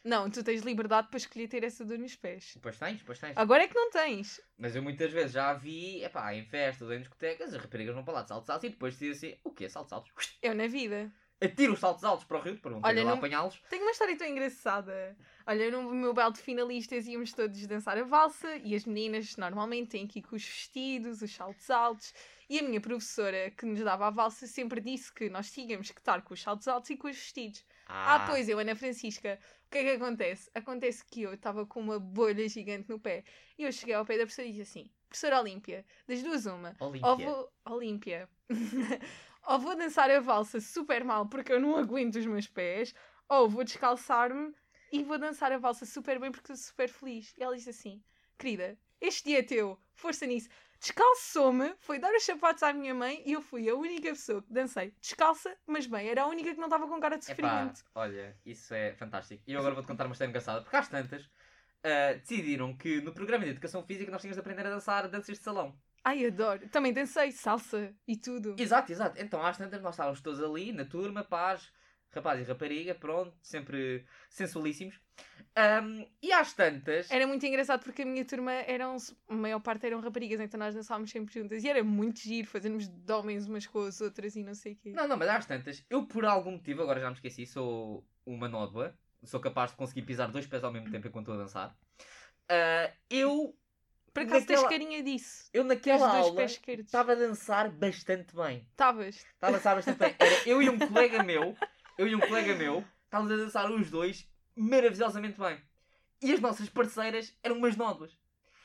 Não, 0.03 0.29
tu 0.29 0.41
tens 0.41 0.61
liberdade 0.61 1.09
para 1.09 1.17
escolher 1.17 1.49
ter 1.49 1.63
essa 1.63 1.83
dor 1.83 1.97
nos 1.99 2.15
pés. 2.15 2.57
Pois 2.61 2.79
tens, 2.79 3.03
pois 3.03 3.19
tens. 3.19 3.35
Agora 3.35 3.63
é 3.63 3.67
que 3.67 3.75
não 3.75 3.91
tens. 3.91 4.39
Mas 4.57 4.73
eu 4.75 4.81
muitas 4.81 5.11
vezes 5.11 5.33
já 5.33 5.53
vi, 5.53 6.01
epá, 6.03 6.33
em 6.33 6.45
festas 6.45 6.89
em 6.89 6.99
discotecas, 6.99 7.53
as 7.53 7.61
raparigas 7.61 7.93
vão 7.93 8.03
para 8.05 8.13
lá 8.13 8.21
de 8.21 8.29
saltos 8.29 8.49
altos 8.49 8.65
e 8.65 8.69
depois 8.69 8.97
dizem 8.97 9.31
assim, 9.31 9.39
o 9.43 9.51
quê? 9.51 9.67
Saltos 9.67 9.91
altos? 9.91 10.11
Eu 10.41 10.55
na 10.55 10.67
vida. 10.67 11.11
Atiro 11.41 11.73
os 11.73 11.79
saltos 11.79 12.03
altos 12.03 12.25
para 12.25 12.37
o 12.37 12.41
rio 12.41 12.57
para 12.59 12.71
não 12.71 12.81
ter 12.81 12.87
Olha, 12.87 13.03
lá 13.03 13.09
não- 13.11 13.17
apanhá-los. 13.17 13.61
Tenho 13.69 13.81
uma 13.83 13.91
história 13.91 14.17
tão 14.17 14.27
engraçada. 14.27 15.15
Olha, 15.45 15.71
no 15.71 15.91
meu 15.93 16.13
baile 16.13 16.33
de 16.33 16.41
finalistas 16.41 17.05
íamos 17.07 17.31
todos 17.33 17.65
dançar 17.67 17.97
a 17.97 18.03
valsa 18.03 18.55
e 18.57 18.75
as 18.75 18.85
meninas 18.85 19.35
normalmente 19.37 19.89
têm 19.89 20.07
que 20.07 20.19
ir 20.19 20.21
com 20.21 20.35
os 20.35 20.43
vestidos, 20.43 21.21
os 21.21 21.33
saltos 21.33 21.69
altos. 21.69 22.13
E 22.49 22.57
a 22.57 22.63
minha 22.63 22.81
professora 22.81 23.51
que 23.51 23.63
nos 23.63 23.79
dava 23.79 24.07
a 24.07 24.09
valsa 24.09 24.47
sempre 24.47 24.81
disse 24.81 25.13
que 25.13 25.29
nós 25.29 25.51
tínhamos 25.51 25.91
que 25.91 25.99
estar 25.99 26.23
com 26.23 26.33
os 26.33 26.41
saltos 26.41 26.67
altos 26.67 26.89
e 26.89 26.97
com 26.97 27.07
os 27.07 27.15
vestidos. 27.15 27.63
Ah, 27.85 28.25
pois 28.27 28.49
eu, 28.49 28.57
Ana 28.57 28.75
Francisca, 28.75 29.39
o 29.67 29.69
que 29.69 29.77
é 29.77 29.83
que 29.83 30.03
acontece? 30.03 30.49
Acontece 30.55 31.05
que 31.05 31.21
eu 31.21 31.33
estava 31.35 31.63
com 31.65 31.79
uma 31.79 31.99
bolha 31.99 32.49
gigante 32.49 32.89
no 32.89 32.99
pé 32.99 33.23
e 33.55 33.63
eu 33.63 33.71
cheguei 33.71 33.93
ao 33.93 34.03
pé 34.03 34.17
da 34.17 34.23
professora 34.23 34.47
e 34.47 34.51
disse 34.51 34.63
assim: 34.63 34.91
Professora 35.07 35.39
Olímpia, 35.39 35.85
das 36.07 36.23
duas, 36.23 36.47
uma. 36.47 36.75
Olímpia. 36.79 37.07
Ou 37.07 37.17
vou. 37.17 37.53
Olímpia. 37.65 38.29
ou 39.47 39.59
vou 39.59 39.75
dançar 39.75 40.09
a 40.09 40.19
valsa 40.19 40.59
super 40.59 41.03
mal 41.03 41.27
porque 41.27 41.53
eu 41.53 41.59
não 41.59 41.75
aguento 41.75 42.15
os 42.15 42.25
meus 42.25 42.47
pés, 42.47 42.95
ou 43.27 43.47
vou 43.47 43.63
descalçar-me 43.63 44.55
e 44.91 45.03
vou 45.03 45.19
dançar 45.19 45.51
a 45.51 45.59
valsa 45.59 45.85
super 45.85 46.19
bem 46.19 46.31
porque 46.31 46.51
estou 46.51 46.55
super 46.55 46.89
feliz. 46.89 47.31
E 47.37 47.43
ela 47.43 47.55
disse 47.55 47.69
assim: 47.69 48.03
Querida, 48.39 48.75
este 48.99 49.25
dia 49.25 49.39
é 49.39 49.43
teu, 49.43 49.79
força 49.93 50.25
nisso. 50.25 50.49
Descalçou-me, 50.79 51.73
foi 51.79 51.99
dar 51.99 52.13
os 52.13 52.23
sapatos 52.23 52.63
à 52.63 52.71
minha 52.71 52.95
mãe 52.95 53.21
e 53.25 53.33
eu 53.33 53.41
fui 53.41 53.69
a 53.69 53.75
única 53.75 54.09
pessoa 54.09 54.41
que 54.41 54.53
dancei 54.53 54.93
descalça, 55.01 55.55
mas 55.67 55.85
bem, 55.85 56.07
era 56.07 56.23
a 56.23 56.27
única 56.27 56.51
que 56.51 56.57
não 56.57 56.67
estava 56.67 56.87
com 56.87 56.99
cara 56.99 57.17
de 57.17 57.25
Epá, 57.25 57.35
sofrimento. 57.35 57.83
olha, 57.93 58.37
isso 58.45 58.73
é 58.73 58.93
fantástico. 58.95 59.43
E 59.45 59.53
eu 59.53 59.59
agora 59.59 59.75
vou-te 59.75 59.87
contar 59.87 60.05
uma 60.05 60.13
história 60.13 60.29
engraçada, 60.29 60.61
porque 60.61 60.77
às 60.77 60.87
tantas 60.87 61.29
ah, 61.83 62.13
decidiram 62.13 62.75
que 62.75 63.01
no 63.01 63.13
programa 63.13 63.43
de 63.43 63.51
Educação 63.51 63.83
Física 63.85 64.09
nós 64.09 64.21
tínhamos 64.21 64.35
de 64.37 64.39
aprender 64.39 64.65
a 64.65 64.69
dançar 64.69 65.07
danças 65.09 65.37
de 65.37 65.43
salão. 65.43 65.77
Ai, 66.03 66.25
adoro. 66.25 66.67
Também 66.69 66.93
dancei 66.93 67.31
salsa 67.33 67.93
e 68.07 68.15
tudo. 68.15 68.55
Exato, 68.57 68.89
exato. 68.91 69.21
Então 69.21 69.45
às 69.45 69.57
tantas 69.57 69.81
nós 69.81 69.95
estávamos 69.95 70.21
todos 70.21 70.41
ali, 70.41 70.71
na 70.71 70.85
turma, 70.85 71.25
paz, 71.25 71.69
rapaz 72.11 72.39
e 72.39 72.43
rapariga, 72.43 72.95
pronto, 72.95 73.33
sempre 73.41 74.05
sensualíssimos. 74.29 74.99
Ahm, 75.55 76.05
e 76.21 76.31
às 76.31 76.53
tantas... 76.53 77.11
Era 77.11 77.27
muito 77.27 77.45
engraçado 77.45 77.83
porque 77.83 78.03
a 78.03 78.05
minha 78.05 78.23
turma 78.23 78.51
eram, 78.53 78.95
a 79.27 79.33
maior 79.33 79.59
parte 79.59 79.85
eram 79.85 79.99
raparigas, 79.99 80.39
então 80.39 80.57
nós 80.59 80.73
dançávamos 80.73 81.11
sempre 81.11 81.33
juntas. 81.33 81.63
E 81.63 81.69
era 81.69 81.83
muito 81.83 82.19
giro 82.19 82.47
fazermos 82.47 82.87
de 82.87 83.11
homens 83.13 83.47
umas 83.47 83.67
com 83.67 83.83
as 83.85 83.99
outras 83.99 84.35
e 84.35 84.43
não 84.43 84.53
sei 84.53 84.73
o 84.73 84.75
quê. 84.77 84.91
Não, 84.91 85.07
não, 85.07 85.17
mas 85.17 85.27
às 85.29 85.45
tantas, 85.45 85.83
eu 85.89 86.05
por 86.05 86.25
algum 86.25 86.51
motivo, 86.51 86.81
agora 86.81 86.99
já 87.01 87.07
me 87.09 87.15
esqueci, 87.15 87.45
sou 87.45 88.05
uma 88.25 88.47
nódoa, 88.47 88.97
sou 89.23 89.39
capaz 89.39 89.71
de 89.71 89.77
conseguir 89.77 90.03
pisar 90.03 90.31
dois 90.31 90.47
pés 90.47 90.63
ao 90.63 90.71
mesmo 90.71 90.89
tempo 90.89 91.07
enquanto 91.07 91.25
estou 91.29 91.35
a 91.39 91.43
dançar. 91.43 91.77
Ah, 92.47 92.91
eu, 93.09 93.53
Por 94.13 94.23
acaso 94.23 94.45
tens 94.45 94.61
naquela- 94.61 94.69
carinha 94.69 95.03
disso. 95.03 95.49
eu 95.53 95.63
Tens 95.63 95.75
naquela 95.75 96.07
dois 96.11 96.25
aula 96.27 96.43
estava 96.45 97.11
a 97.11 97.15
dançar 97.15 97.69
bastante 97.69 98.33
bem. 98.35 98.65
Estavas. 98.71 99.15
Estava 99.17 99.53
a 99.53 99.57
dançar 99.57 99.75
bastante 99.75 99.97
bem. 99.99 100.15
Era 100.17 100.47
eu 100.49 100.61
e 100.61 100.69
um 100.69 100.79
colega 100.79 101.21
meu, 101.23 101.55
eu 101.99 102.07
e 102.07 102.15
um 102.15 102.19
colega 102.21 102.55
meu, 102.55 102.83
estávamos 103.03 103.31
a 103.33 103.35
dançar 103.35 103.69
os 103.69 103.89
dois 103.91 104.25
maravilhosamente 104.55 105.37
bem. 105.37 105.59
E 106.21 106.31
as 106.31 106.39
nossas 106.39 106.69
parceiras 106.69 107.33
eram 107.43 107.57
umas 107.57 107.75
nódoas. 107.75 108.17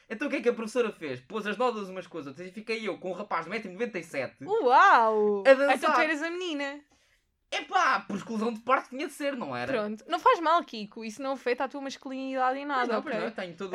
Então 0.09 0.29
o 0.29 0.31
que 0.31 0.37
é 0.37 0.41
que 0.43 0.49
a 0.49 0.53
professora 0.55 0.93
fez? 0.93 1.21
Pôs 1.21 1.45
as 1.47 1.57
nódoas 1.57 1.89
umas 1.89 2.07
com 2.07 2.19
as 2.19 2.27
outras 2.29 2.47
e 2.47 2.53
fiquei 2.53 2.87
eu 2.87 2.97
com 2.99 3.11
um 3.11 3.15
rapaz 3.15 3.45
de 3.47 3.51
1,97m. 3.51 4.47
Uau! 4.47 5.41
A 5.47 5.55
dançar. 5.55 5.77
Então 5.77 5.95
tu 5.95 6.01
eras 6.01 6.23
a 6.23 6.31
menina. 6.31 6.81
Epá, 7.51 8.01
por 8.01 8.17
exclusão 8.17 8.53
de 8.53 8.61
parte 8.61 8.91
tinha 8.91 9.07
de 9.07 9.13
ser, 9.13 9.37
não 9.37 9.57
era? 9.57 9.73
Pronto. 9.73 10.05
Não 10.09 10.19
faz 10.21 10.39
mal, 10.41 10.63
Kiko. 10.65 11.05
Isso 11.05 11.21
não 11.23 11.33
afeta 11.33 11.65
a 11.65 11.69
tua 11.69 11.81
masculinidade 11.81 12.59
em 12.59 12.67
Pois 12.67 12.69
nada, 12.79 12.93
não, 12.93 12.99
ok? 13.01 13.13
pois 13.13 13.25
não, 13.25 13.31
tenho 13.33 13.57
todo, 13.57 13.73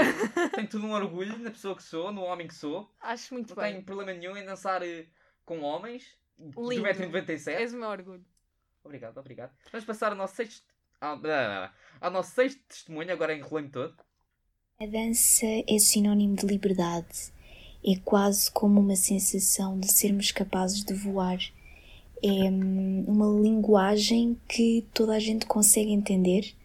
tenho 0.55 0.69
todo 0.69 0.85
um 0.85 0.91
orgulho 0.93 1.37
na 1.39 1.51
pessoa 1.51 1.75
que 1.75 1.83
sou, 1.83 2.11
no 2.11 2.21
homem 2.21 2.47
que 2.47 2.55
sou. 2.55 2.89
Acho 3.01 3.33
muito 3.33 3.55
Não 3.55 3.61
bem. 3.61 3.73
tenho 3.73 3.85
problema 3.85 4.13
nenhum 4.13 4.37
em 4.37 4.45
dançar 4.45 4.81
eh, 4.83 5.05
com 5.45 5.61
homens 5.61 6.17
de 6.37 6.55
Lindo. 6.61 6.83
1,97m. 6.83 7.47
És 7.53 7.73
o 7.73 7.77
meu 7.77 7.89
orgulho. 7.89 8.25
Obrigado, 8.83 9.17
obrigado. 9.19 9.53
Vamos 9.71 9.85
passar 9.85 10.11
ao 10.11 10.17
nosso 10.17 10.35
sexto. 10.35 10.67
Blá, 11.21 11.73
ao 12.01 12.11
nosso 12.11 12.31
sexto 12.33 12.61
testemunho, 12.67 13.11
agora 13.11 13.33
enrolei-me 13.35 13.69
todo. 13.71 13.95
A 14.81 14.85
dança 14.85 15.45
é 15.67 15.77
sinónimo 15.79 16.35
de 16.35 16.45
liberdade. 16.45 17.31
É 17.85 17.95
quase 18.03 18.51
como 18.51 18.81
uma 18.81 18.95
sensação 18.95 19.79
de 19.79 19.89
sermos 19.91 20.31
capazes 20.31 20.83
de 20.83 20.93
voar. 20.93 21.37
É 22.23 22.29
hum, 22.51 23.05
uma 23.07 23.27
linguagem 23.41 24.39
que 24.47 24.87
toda 24.93 25.13
a 25.15 25.19
gente 25.19 25.45
consegue 25.45 25.91
entender 25.91 26.55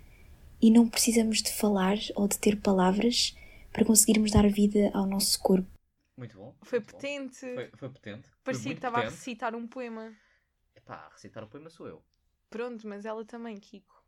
e 0.62 0.70
não 0.70 0.88
precisamos 0.88 1.42
de 1.42 1.52
falar 1.52 1.98
ou 2.16 2.28
de 2.28 2.38
ter 2.38 2.60
palavras 2.60 3.36
para 3.72 3.84
conseguirmos 3.84 4.30
dar 4.32 4.48
vida 4.50 4.90
ao 4.94 5.06
nosso 5.06 5.40
corpo. 5.40 5.68
Muito 6.16 6.36
bom. 6.36 6.56
Foi 6.62 6.80
muito 6.80 6.90
bom. 6.90 7.04
potente. 7.04 7.46
Foi, 7.52 7.70
foi 7.76 7.88
potente. 7.88 8.28
Foi 8.48 8.58
Parecia 8.58 8.74
que 8.74 8.78
muito 8.78 8.78
estava 8.78 8.98
a 8.98 9.02
potente. 9.02 9.10
recitar 9.10 9.54
um 9.54 9.66
poema. 9.66 10.12
Epá, 10.84 11.06
a 11.06 11.08
recitar 11.08 11.42
o 11.42 11.48
poema 11.48 11.70
sou 11.70 11.88
eu. 11.88 12.04
Pronto, 12.50 12.86
mas 12.86 13.06
ela 13.06 13.24
também, 13.24 13.58
Kiko. 13.58 14.04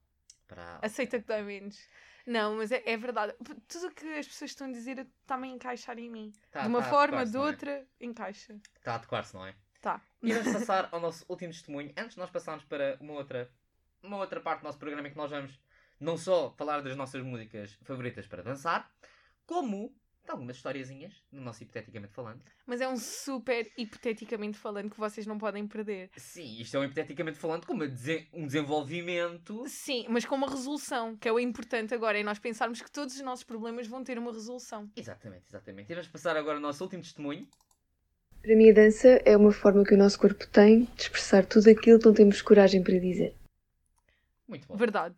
Aceita 0.83 1.19
que 1.19 1.27
dá 1.27 1.43
menos. 1.43 1.89
Não, 2.27 2.57
mas 2.57 2.71
é, 2.71 2.83
é 2.85 2.97
verdade. 2.97 3.35
Tudo 3.67 3.87
o 3.89 3.91
que 3.91 4.07
as 4.19 4.29
pessoas 4.29 4.51
estão 4.51 4.69
a 4.69 4.73
dizer 4.73 4.99
está-me 4.99 5.49
a 5.49 5.51
encaixar 5.51 5.99
em 5.99 6.11
mim. 6.11 6.33
Tá- 6.51 6.62
de 6.62 6.69
uma 6.69 6.83
tá 6.83 6.91
forma, 6.91 7.25
de 7.25 7.37
é? 7.37 7.41
outra, 7.41 7.89
encaixa. 8.01 8.61
Está 8.77 8.93
a 8.93 8.95
adequar-se, 8.97 9.35
não 9.35 9.47
é? 9.47 9.55
Tá. 9.81 10.01
E 10.23 10.33
vamos 10.33 10.53
passar 10.53 10.89
ao 10.93 11.01
nosso 11.01 11.25
último 11.29 11.53
testemunho. 11.53 11.93
Antes 11.97 12.15
de 12.15 12.19
nós 12.19 12.31
passarmos 12.31 12.65
para 12.65 12.97
uma 13.01 13.15
outra, 13.15 13.51
uma 14.03 14.19
outra 14.19 14.41
parte 14.41 14.61
do 14.61 14.65
nosso 14.65 14.79
programa 14.79 15.09
em 15.09 15.11
que 15.11 15.17
nós 15.17 15.31
vamos 15.31 15.59
não 15.99 16.17
só 16.19 16.53
falar 16.53 16.83
das 16.83 16.97
nossas 16.97 17.23
músicas 17.23 17.73
favoritas 17.83 18.27
para 18.27 18.43
dançar, 18.43 18.93
como 19.47 19.97
de 20.27 20.33
algumas 20.33 20.57
historiazinhas, 20.57 21.15
no 21.33 21.41
nosso 21.41 21.62
hipoteticamente 21.62 22.12
falando. 22.12 22.43
Mas 22.67 22.81
é 22.81 22.89
um 22.89 22.97
super 22.97 23.71
hipoteticamente 23.79 24.59
falando 24.59 24.91
que 24.91 24.99
vocês 24.99 25.27
não 25.27 25.39
podem 25.39 25.67
perder. 25.67 26.11
Sim, 26.17 26.61
isto 26.61 26.77
é 26.77 26.81
um 26.81 26.85
hipoteticamente 26.85 27.39
falando 27.39 27.67
com 27.67 27.73
uma 27.73 27.89
desen- 27.89 28.29
um 28.33 28.47
desenvolvimento. 28.47 29.65
Sim, 29.69 30.07
mas 30.09 30.25
com 30.25 30.35
uma 30.35 30.51
resolução, 30.51 31.17
que 31.17 31.29
é 31.29 31.33
o 31.33 31.41
importante 31.41 31.95
agora, 31.95 32.19
é 32.19 32.23
nós 32.23 32.39
pensarmos 32.39 32.83
que 32.83 32.91
todos 32.91 33.15
os 33.15 33.23
nossos 33.23 33.45
problemas 33.45 33.87
vão 33.87 34.05
ter 34.05 34.19
uma 34.19 34.33
resolução. 34.33 34.91
Exatamente, 34.97 35.45
exatamente. 35.49 35.91
E 35.91 35.95
vamos 35.95 36.09
passar 36.09 36.37
agora 36.37 36.57
ao 36.59 36.62
nosso 36.62 36.83
último 36.85 37.03
testemunho. 37.03 37.47
Para 38.43 38.55
mim, 38.55 38.71
a 38.71 38.75
dança 38.75 39.09
é 39.25 39.37
uma 39.37 39.51
forma 39.53 39.85
que 39.85 39.95
o 39.95 39.99
nosso 39.99 40.19
corpo 40.19 40.47
tem 40.47 40.85
de 40.97 41.03
expressar 41.03 41.45
tudo 41.45 41.69
aquilo 41.71 41.99
que 41.99 42.07
não 42.07 42.15
temos 42.15 42.43
coragem 42.43 42.83
para 42.83 42.99
dizer. 42.99 43.35
Muito 44.47 44.69
bom. 44.69 44.77
Verdade. 44.77 45.17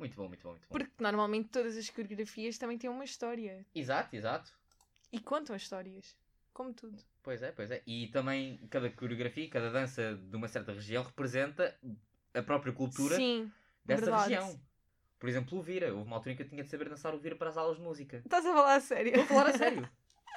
Muito 0.00 0.16
bom, 0.16 0.28
muito 0.28 0.42
bom, 0.42 0.50
muito 0.52 0.62
bom. 0.66 0.72
Porque 0.78 0.90
normalmente 0.98 1.50
todas 1.50 1.76
as 1.76 1.90
coreografias 1.90 2.56
também 2.56 2.78
têm 2.78 2.88
uma 2.88 3.04
história. 3.04 3.66
Exato, 3.74 4.16
exato. 4.16 4.50
E 5.12 5.20
contam 5.20 5.54
as 5.54 5.60
histórias. 5.60 6.16
Como 6.54 6.72
tudo. 6.72 6.98
Pois 7.22 7.42
é, 7.42 7.52
pois 7.52 7.70
é. 7.70 7.82
E 7.86 8.06
também 8.08 8.56
cada 8.70 8.88
coreografia, 8.88 9.46
cada 9.50 9.70
dança 9.70 10.16
de 10.16 10.34
uma 10.34 10.48
certa 10.48 10.72
região 10.72 11.02
representa 11.04 11.78
a 12.32 12.42
própria 12.42 12.72
cultura 12.72 13.14
Sim, 13.16 13.52
dessa 13.84 14.06
verdade. 14.06 14.34
região. 14.34 14.60
Por 15.18 15.28
exemplo, 15.28 15.58
o 15.58 15.60
Vira. 15.62 15.92
Houve 15.94 16.06
uma 16.06 16.16
altura 16.16 16.32
em 16.32 16.36
que 16.36 16.42
eu 16.44 16.48
tinha 16.48 16.64
de 16.64 16.70
saber 16.70 16.88
dançar 16.88 17.14
o 17.14 17.18
Vira 17.18 17.36
para 17.36 17.50
as 17.50 17.58
aulas 17.58 17.76
de 17.76 17.82
música. 17.82 18.22
Estás 18.24 18.46
a 18.46 18.54
falar 18.54 18.76
a 18.76 18.80
sério? 18.80 19.10
Estou 19.20 19.22
a 19.22 19.26
falar 19.26 19.46
a 19.50 19.58
sério. 19.58 19.90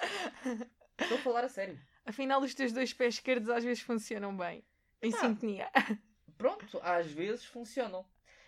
Estou 1.00 1.18
a 1.18 1.22
falar 1.22 1.44
a 1.46 1.50
sério. 1.50 1.80
Afinal, 2.06 2.42
os 2.42 2.54
teus 2.54 2.74
dois 2.74 2.92
pés 2.94 3.14
esquerdos 3.16 3.50
às 3.50 3.64
vezes 3.64 3.82
funcionam 3.82 4.36
bem. 4.36 4.62
Em 5.02 5.14
Ah. 5.14 5.18
sintonia. 5.18 5.72
Pronto, 6.38 6.66
às 6.84 7.10
vezes 7.10 7.46
funcionam. 7.46 8.06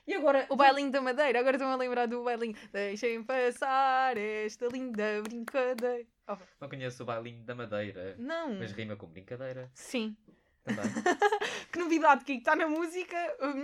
E 0.07 0.13
agora. 0.13 0.45
O 0.49 0.55
bailinho 0.55 0.91
da 0.91 1.01
madeira. 1.01 1.39
Agora 1.39 1.55
estou-me 1.55 1.73
a 1.73 1.77
lembrar 1.77 2.07
do 2.07 2.23
bailinho. 2.23 2.55
Deixem 2.71 3.23
passar 3.23 4.17
esta 4.17 4.67
linda 4.67 5.21
brincadeira. 5.23 6.05
Oh. 6.27 6.37
Não 6.59 6.69
conheço 6.69 7.03
o 7.03 7.05
bailinho 7.05 7.43
da 7.43 7.55
madeira. 7.55 8.15
Não. 8.17 8.55
Mas 8.55 8.71
rima 8.71 8.95
com 8.95 9.07
brincadeira. 9.07 9.69
Sim. 9.73 10.15
Também. 10.63 10.85
que 11.71 11.79
novidade 11.79 12.23
que 12.23 12.33
está 12.33 12.55
na 12.55 12.67
música, 12.67 13.15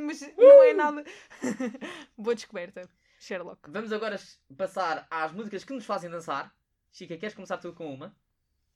mas 0.06 0.22
não 0.38 0.64
é 0.64 0.74
nada. 0.74 1.04
Boa 2.16 2.36
descoberta, 2.36 2.88
Sherlock. 3.20 3.60
Vamos 3.68 3.92
agora 3.92 4.20
passar 4.56 5.08
às 5.10 5.32
músicas 5.32 5.64
que 5.64 5.74
nos 5.74 5.86
fazem 5.86 6.10
dançar. 6.10 6.54
Chica, 6.92 7.18
queres 7.18 7.34
começar 7.34 7.58
tu 7.58 7.74
com 7.74 7.92
uma? 7.92 8.16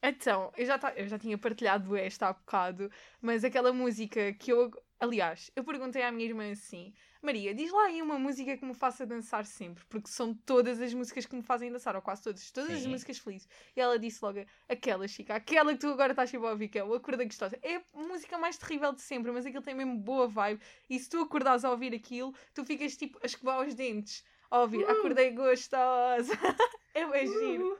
Então, 0.01 0.51
eu 0.55 0.65
já, 0.65 0.79
eu 0.95 1.07
já 1.07 1.17
tinha 1.17 1.37
partilhado 1.37 1.95
esta 1.95 2.27
há 2.27 2.33
bocado, 2.33 2.91
mas 3.21 3.43
aquela 3.43 3.73
música 3.73 4.33
que 4.33 4.51
eu. 4.51 4.71
Aliás, 4.99 5.51
eu 5.55 5.63
perguntei 5.63 6.01
à 6.03 6.11
minha 6.11 6.27
irmã 6.27 6.51
assim: 6.51 6.93
Maria, 7.21 7.53
diz 7.53 7.71
lá 7.71 7.85
aí 7.85 8.01
uma 8.01 8.17
música 8.17 8.55
que 8.55 8.63
me 8.63 8.73
faça 8.73 9.05
dançar 9.05 9.45
sempre, 9.45 9.83
porque 9.89 10.07
são 10.07 10.33
todas 10.33 10.81
as 10.81 10.93
músicas 10.93 11.25
que 11.25 11.35
me 11.35 11.41
fazem 11.41 11.71
dançar, 11.71 11.95
ou 11.95 12.01
quase 12.01 12.23
todas, 12.23 12.49
todas 12.51 12.71
as 12.71 12.81
Sim. 12.81 12.89
músicas 12.89 13.17
felizes. 13.17 13.47
E 13.75 13.81
ela 13.81 13.99
disse 13.99 14.23
logo: 14.23 14.39
aquela, 14.69 15.07
Chica, 15.07 15.35
aquela 15.35 15.73
que 15.73 15.79
tu 15.79 15.87
agora 15.87 16.13
estás 16.13 16.29
sempre 16.29 16.47
a 16.47 16.51
ouvir, 16.51 16.69
que 16.69 16.79
é 16.79 16.83
o 16.83 16.93
Acorda 16.93 17.25
Gostosa. 17.25 17.59
É 17.61 17.75
a 17.75 17.83
música 17.93 18.37
mais 18.37 18.57
terrível 18.57 18.93
de 18.93 19.01
sempre, 19.01 19.31
mas 19.31 19.45
aquilo 19.45 19.63
tem 19.63 19.75
mesmo 19.75 19.97
boa 19.97 20.27
vibe. 20.27 20.61
E 20.89 20.97
se 20.97 21.09
tu 21.09 21.19
acordares 21.19 21.65
a 21.65 21.71
ouvir 21.71 21.93
aquilo, 21.93 22.33
tu 22.53 22.63
ficas 22.63 22.95
tipo 22.95 23.19
a 23.21 23.25
escovar 23.25 23.67
os 23.67 23.75
dentes 23.75 24.23
a 24.49 24.61
ouvir: 24.61 24.85
Acordei 24.89 25.31
gostosa. 25.31 26.33
é 26.93 27.05
bem 27.05 27.27
giro. 27.27 27.77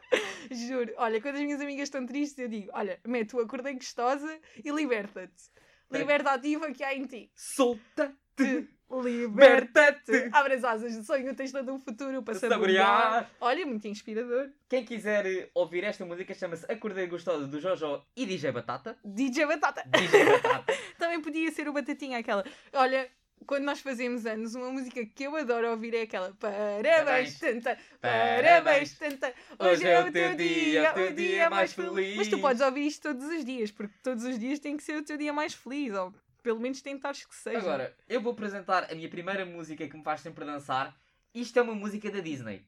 Juro. 0.51 0.93
Olha, 0.97 1.21
quando 1.21 1.36
as 1.36 1.41
minhas 1.41 1.62
amigas 1.62 1.84
estão 1.84 2.06
tristes, 2.06 2.38
eu 2.38 2.49
digo: 2.49 2.69
olha, 2.73 2.99
mete 3.06 3.36
o 3.36 3.39
Acordei 3.39 3.73
Gostosa 3.73 4.39
e 4.63 4.69
liberta-te. 4.69 5.49
Liberta 5.91 6.32
ativa 6.32 6.71
que 6.71 6.84
há 6.84 6.93
em 6.93 7.06
ti. 7.06 7.32
Solta-te. 7.36 8.67
Liberta-te. 8.91 10.30
Abre 10.32 10.54
as 10.54 10.63
asas 10.63 10.95
do 10.95 11.04
sonho, 11.04 11.36
tens 11.36 11.52
todo 11.52 11.74
um 11.74 11.80
futuro 11.80 12.21
para 12.21 12.36
Saborear. 12.36 13.30
Olha, 13.41 13.65
muito 13.65 13.88
inspirador. 13.88 14.50
Quem 14.69 14.86
quiser 14.86 15.26
eh, 15.26 15.50
ouvir 15.56 15.84
esta 15.84 16.06
música 16.06 16.34
chama-se 16.34 16.71
Acordei 16.71 17.08
Gostosa 17.08 17.48
do 17.48 17.60
Jojo 17.60 18.04
e 18.15 18.26
DJ 18.26 18.52
Batata. 18.52 18.98
DJ 19.04 19.48
Batata. 19.48 19.84
DJ 19.89 20.26
Batata. 20.26 20.74
Também 21.00 21.19
podia 21.19 21.52
ser 21.52 21.67
o 21.67 21.74
Batatinha 21.74 22.19
aquela. 22.19 22.43
Olha, 22.74 23.10
quando 23.45 23.63
nós 23.63 23.79
fazemos 23.79 24.25
anos, 24.25 24.55
uma 24.55 24.69
música 24.69 25.05
que 25.05 25.23
eu 25.23 25.36
adoro 25.36 25.71
ouvir 25.71 25.93
é 25.93 26.01
aquela 26.01 26.34
Parabéns, 26.34 27.39
tanta, 27.39 27.77
parabéns, 28.01 28.97
tanta. 28.97 29.34
Hoje 29.60 29.88
é 29.88 30.01
o 30.01 30.12
teu 30.12 30.36
dia, 30.36 30.93
o 30.95 31.13
dia 31.13 31.49
mais 31.49 31.73
feliz. 31.73 32.17
Mas 32.17 32.27
tu 32.27 32.39
podes 32.39 32.62
ouvir 32.62 32.88
isto 32.88 33.03
todos 33.03 33.25
os 33.25 33.45
dias, 33.45 33.71
porque 33.71 33.93
todos 34.03 34.23
os 34.23 34.38
dias 34.38 34.60
tem 34.60 34.75
que 34.75 34.84
ser 34.84 34.97
o 34.97 35.03
teu 35.03 35.17
dia 35.17 35.31
mais 35.31 35.53
feliz, 35.53 35.93
ou 35.93 36.13
pelo 36.41 36.60
menos 36.60 36.81
tentares 36.81 37.25
que 37.25 37.36
seja. 37.36 37.58
Agora, 37.58 37.95
eu 38.08 38.21
vou 38.21 38.34
apresentar 38.34 38.91
a 38.91 38.95
minha 38.95 39.10
primeira 39.10 39.45
música 39.45 39.88
que 39.88 39.97
me 39.97 40.03
faz 40.03 40.21
sempre 40.21 40.45
dançar. 40.45 40.95
Isto 41.34 41.58
é 41.58 41.62
uma 41.62 41.75
música 41.75 42.12
da 42.12 42.19
Disney. 42.19 42.65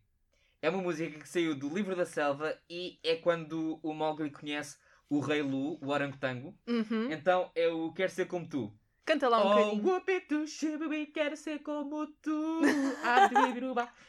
É 0.61 0.69
uma 0.69 0.81
música 0.81 1.19
que 1.19 1.29
saiu 1.29 1.53
do 1.53 1.69
livro 1.69 1.95
da 1.95 2.05
selva 2.05 2.57
e 2.69 2.99
é 3.03 3.15
quando 3.15 3.79
o 3.83 3.93
Mowgli 3.93 4.31
conhece 4.31 4.77
o 5.09 5.19
Rei 5.19 5.41
Lu, 5.41 5.77
o 5.81 5.89
orangotango. 5.89 6.55
Uhum. 6.67 7.11
Então 7.11 7.51
é 7.55 7.67
o 7.67 7.91
Quero 7.93 8.11
Ser 8.11 8.25
Como 8.25 8.47
Tu. 8.47 8.73
Canta 9.07 9.29
lá 9.29 9.37
um 9.37 9.47
oh, 9.47 9.55
bocadinho. 9.55 9.87
whoopee-doo, 9.87 10.45
shibibi, 10.45 11.05
quero 11.05 11.37
ser 11.37 11.59
como 11.59 12.07
tu. 12.21 12.59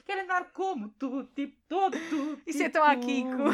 Quero 0.04 0.22
andar 0.22 0.50
como 0.52 0.88
tu, 0.88 1.22
tipo 1.36 1.56
todo 1.68 1.96
tu. 2.10 2.42
Isso 2.44 2.64
é 2.64 2.68
tipo 2.68 2.84
tão. 2.84 3.00
Kiko. 3.00 3.44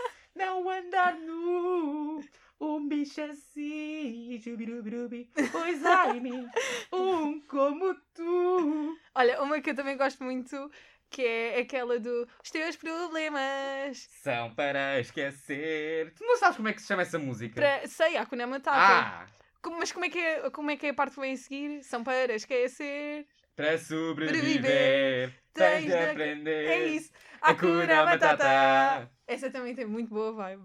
Não 0.34 0.66
andar 0.66 1.14
nu. 1.16 2.24
Um 2.58 2.88
bicho 2.88 3.20
assim, 3.20 4.40
jubirubirubi, 4.42 5.30
pois 5.52 5.84
ai-me, 5.84 6.48
um 6.90 7.38
como 7.40 7.94
tu. 8.14 8.98
Olha, 9.14 9.42
uma 9.42 9.60
que 9.60 9.70
eu 9.70 9.74
também 9.74 9.98
gosto 9.98 10.24
muito, 10.24 10.70
que 11.10 11.20
é 11.20 11.58
aquela 11.58 12.00
do 12.00 12.26
Os 12.42 12.50
teus 12.50 12.76
problemas. 12.76 14.08
São 14.22 14.54
para 14.54 14.98
esquecer. 15.00 16.14
Tu 16.14 16.24
não 16.24 16.38
sabes 16.38 16.56
como 16.56 16.68
é 16.68 16.72
que 16.72 16.80
se 16.80 16.88
chama 16.88 17.02
essa 17.02 17.18
música? 17.18 17.56
Para... 17.56 17.86
Sei, 17.86 18.16
Hakuna 18.16 18.46
Matata. 18.46 18.78
Ah, 18.78 19.26
Mas 19.70 19.92
como 19.92 20.04
é, 20.04 20.10
que 20.10 20.18
é, 20.18 20.50
como 20.50 20.70
é 20.70 20.76
que 20.76 20.86
é 20.86 20.90
a 20.90 20.94
parte 20.94 21.14
que 21.14 21.20
vem 21.20 21.32
a 21.34 21.36
seguir? 21.36 21.82
São 21.84 22.02
para 22.04 22.34
esquecer. 22.34 23.26
para 23.56 23.78
sobreviver, 23.78 25.32
tens 25.52 25.86
de 25.86 25.96
de- 25.96 25.96
aprender. 25.96 26.66
É 26.66 26.88
isso. 26.88 27.10
Hakuna 27.40 28.02
Matata. 28.04 28.44
Matata. 28.44 29.10
Essa 29.26 29.50
também 29.50 29.74
tem 29.74 29.86
muito 29.86 30.10
boa 30.10 30.32
vibe. 30.32 30.64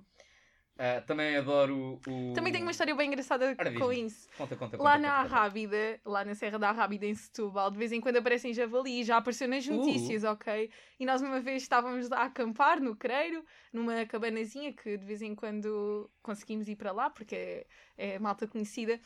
Ah, 0.81 1.01
também 1.01 1.35
adoro 1.35 1.99
o. 2.07 2.33
Também 2.33 2.53
tenho 2.53 2.63
uma 2.63 2.71
história 2.71 2.95
bem 2.95 3.09
engraçada 3.09 3.53
Ora, 3.59 3.73
com 3.73 3.91
isso. 3.91 4.29
Conta, 4.37 4.55
conta, 4.55 4.77
conta. 4.77 4.83
Lá 4.83 4.95
conta, 4.95 5.07
na. 5.07 5.13
Arrábida, 5.15 5.99
lá 6.05 6.23
na 6.23 6.33
Serra 6.33 6.57
da 6.57 6.69
Arrábida, 6.69 7.05
em 7.05 7.13
Setúbal, 7.13 7.69
de 7.69 7.77
vez 7.77 7.91
em 7.91 7.99
quando 7.99 8.15
aparecem 8.15 8.53
javali, 8.53 9.03
já 9.03 9.17
apareceu 9.17 9.49
nas 9.49 9.67
Uh. 9.67 9.73
notícias, 9.73 10.23
ok? 10.23 10.71
E 10.97 11.05
nós 11.05 11.21
uma 11.21 11.41
vez 11.41 11.63
estávamos 11.63 12.09
a 12.13 12.23
acampar 12.23 12.79
no 12.79 12.95
Creiro, 12.95 13.43
numa 13.73 14.05
cabanazinha 14.05 14.71
que 14.71 14.95
de 14.97 15.05
vez 15.05 15.21
em 15.21 15.35
quando 15.35 16.09
conseguimos 16.23 16.69
ir 16.69 16.77
para 16.77 16.93
lá, 16.93 17.09
porque 17.09 17.35
é, 17.35 17.65
é 17.97 18.19
malta 18.19 18.47
conhecida, 18.47 18.97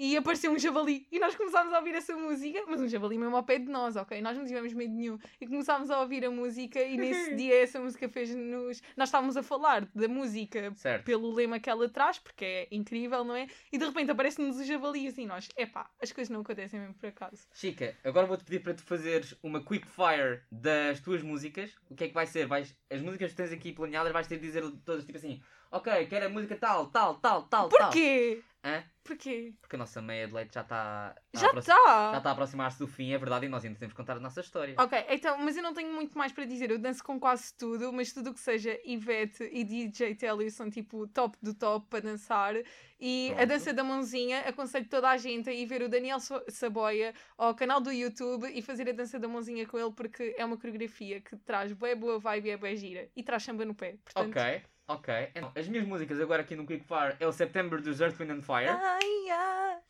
e 0.00 0.16
apareceu 0.16 0.50
um 0.50 0.58
javali. 0.58 1.06
E 1.12 1.18
nós 1.18 1.36
começámos 1.36 1.74
a 1.74 1.78
ouvir 1.78 1.94
essa 1.94 2.16
música, 2.16 2.64
mas 2.66 2.80
um 2.80 2.88
javali 2.88 3.18
mesmo 3.18 3.36
ao 3.36 3.42
pé 3.42 3.58
de 3.58 3.70
nós, 3.70 3.96
ok? 3.96 4.22
Nós 4.22 4.34
não 4.34 4.46
tivemos 4.46 4.72
medo 4.72 4.94
nenhum. 4.94 5.18
E 5.38 5.46
começámos 5.46 5.90
a 5.90 6.00
ouvir 6.00 6.24
a 6.24 6.30
música, 6.30 6.82
e 6.82 6.96
nesse 6.96 7.34
dia 7.36 7.62
essa 7.62 7.78
música 7.78 8.08
fez-nos. 8.08 8.82
Nós 8.96 9.08
estávamos 9.10 9.36
a 9.36 9.42
falar 9.42 9.84
da 9.94 10.08
música 10.08 10.72
Certo. 10.74 11.04
pelo 11.04 11.30
lema 11.34 11.60
que 11.60 11.68
ela 11.68 11.86
traz, 11.86 12.18
porque 12.18 12.44
é 12.46 12.68
incrível, 12.70 13.22
não 13.22 13.36
é? 13.36 13.46
E 13.70 13.76
de 13.76 13.84
repente 13.84 14.10
aparece-nos 14.10 14.56
o 14.56 14.64
javali 14.64 15.06
assim, 15.06 15.26
nós, 15.26 15.50
epá, 15.54 15.90
as 16.00 16.10
coisas 16.10 16.30
não 16.30 16.40
acontecem 16.40 16.80
mesmo 16.80 16.94
por 16.94 17.06
acaso. 17.06 17.46
Chica, 17.52 17.94
agora 18.02 18.26
vou-te 18.26 18.44
pedir 18.44 18.60
para 18.60 18.72
tu 18.72 18.82
fazeres 18.82 19.36
uma 19.42 19.62
quick 19.62 19.86
fire 19.86 20.40
das 20.50 21.00
tuas 21.00 21.22
músicas. 21.22 21.74
O 21.90 21.94
que 21.94 22.04
é 22.04 22.08
que 22.08 22.14
vai 22.14 22.26
ser? 22.26 22.46
Vais, 22.46 22.74
as 22.88 23.02
músicas 23.02 23.32
que 23.32 23.36
tens 23.36 23.52
aqui 23.52 23.70
planeadas 23.74 24.14
vais 24.14 24.26
ter 24.26 24.38
de 24.38 24.46
dizer 24.46 24.62
todas 24.82 25.04
tipo 25.04 25.18
assim: 25.18 25.42
Ok, 25.72 26.06
quero 26.06 26.26
a 26.26 26.28
música 26.28 26.56
tal, 26.56 26.86
tal, 26.88 27.14
tal, 27.16 27.44
tal, 27.44 27.68
tal. 27.68 27.78
Porquê? 27.90 28.42
Hã? 28.64 28.82
Porquê? 29.04 29.54
Porque 29.60 29.76
a 29.76 29.78
nossa 29.78 30.02
meia 30.02 30.26
de 30.26 30.34
leite 30.34 30.52
já 30.54 30.60
está. 30.62 31.14
Já 31.32 31.46
a 31.46 31.50
aproxi- 31.50 31.70
está! 31.70 32.10
Já 32.12 32.18
está 32.18 32.28
a 32.28 32.32
aproximar-se 32.32 32.78
do 32.78 32.86
fim, 32.86 33.12
é 33.12 33.18
verdade, 33.18 33.46
e 33.46 33.48
nós 33.48 33.64
ainda 33.64 33.78
temos 33.78 33.92
que 33.94 33.96
contar 33.96 34.16
a 34.16 34.20
nossa 34.20 34.40
história. 34.40 34.74
Ok, 34.78 35.06
então, 35.08 35.38
mas 35.38 35.56
eu 35.56 35.62
não 35.62 35.72
tenho 35.72 35.92
muito 35.94 36.18
mais 36.18 36.32
para 36.32 36.44
dizer. 36.44 36.70
Eu 36.70 36.78
danço 36.78 37.02
com 37.04 37.18
quase 37.18 37.54
tudo, 37.56 37.92
mas 37.92 38.12
tudo 38.12 38.30
o 38.30 38.34
que 38.34 38.40
seja 38.40 38.78
Ivete 38.84 39.48
e 39.52 39.64
DJ 39.64 40.14
Telly 40.16 40.50
são 40.50 40.68
tipo 40.68 41.06
top 41.08 41.38
do 41.40 41.54
top 41.54 41.86
para 41.88 42.00
dançar. 42.00 42.54
E 43.00 43.30
a 43.30 43.36
Pronto. 43.36 43.48
dança 43.48 43.72
da 43.72 43.82
mãozinha, 43.84 44.40
aconselho 44.40 44.86
toda 44.88 45.08
a 45.08 45.16
gente 45.16 45.48
a 45.48 45.52
ir 45.52 45.64
ver 45.66 45.82
o 45.82 45.88
Daniel 45.88 46.18
Saboia 46.48 47.14
ao 47.38 47.54
canal 47.54 47.80
do 47.80 47.90
YouTube 47.92 48.50
e 48.52 48.60
fazer 48.60 48.88
a 48.88 48.92
dança 48.92 49.18
da 49.18 49.26
mãozinha 49.28 49.66
com 49.66 49.78
ele, 49.78 49.92
porque 49.92 50.34
é 50.36 50.44
uma 50.44 50.56
coreografia 50.58 51.20
que 51.20 51.36
traz 51.38 51.72
boa 51.72 51.94
boa 51.96 52.18
vibe 52.18 52.48
e 52.48 52.50
é 52.50 52.56
bem 52.56 52.76
gira. 52.76 53.08
E 53.16 53.22
traz 53.22 53.42
samba 53.44 53.64
no 53.64 53.74
pé. 53.74 53.96
Portanto, 54.04 54.36
Ok, 54.36 54.62
ok. 54.94 55.30
Então, 55.34 55.52
as 55.56 55.68
minhas 55.68 55.86
músicas 55.86 56.20
agora 56.20 56.42
aqui 56.42 56.54
no 56.56 56.66
Quick 56.66 56.84
Fire 56.84 57.16
é 57.18 57.26
o 57.26 57.32
September 57.32 57.80
dos 57.80 58.00
Earth, 58.00 58.16
Wind 58.16 58.30
and 58.30 58.42
Fire. 58.42 58.68
Ai, 58.68 59.30
ai. 59.30 59.80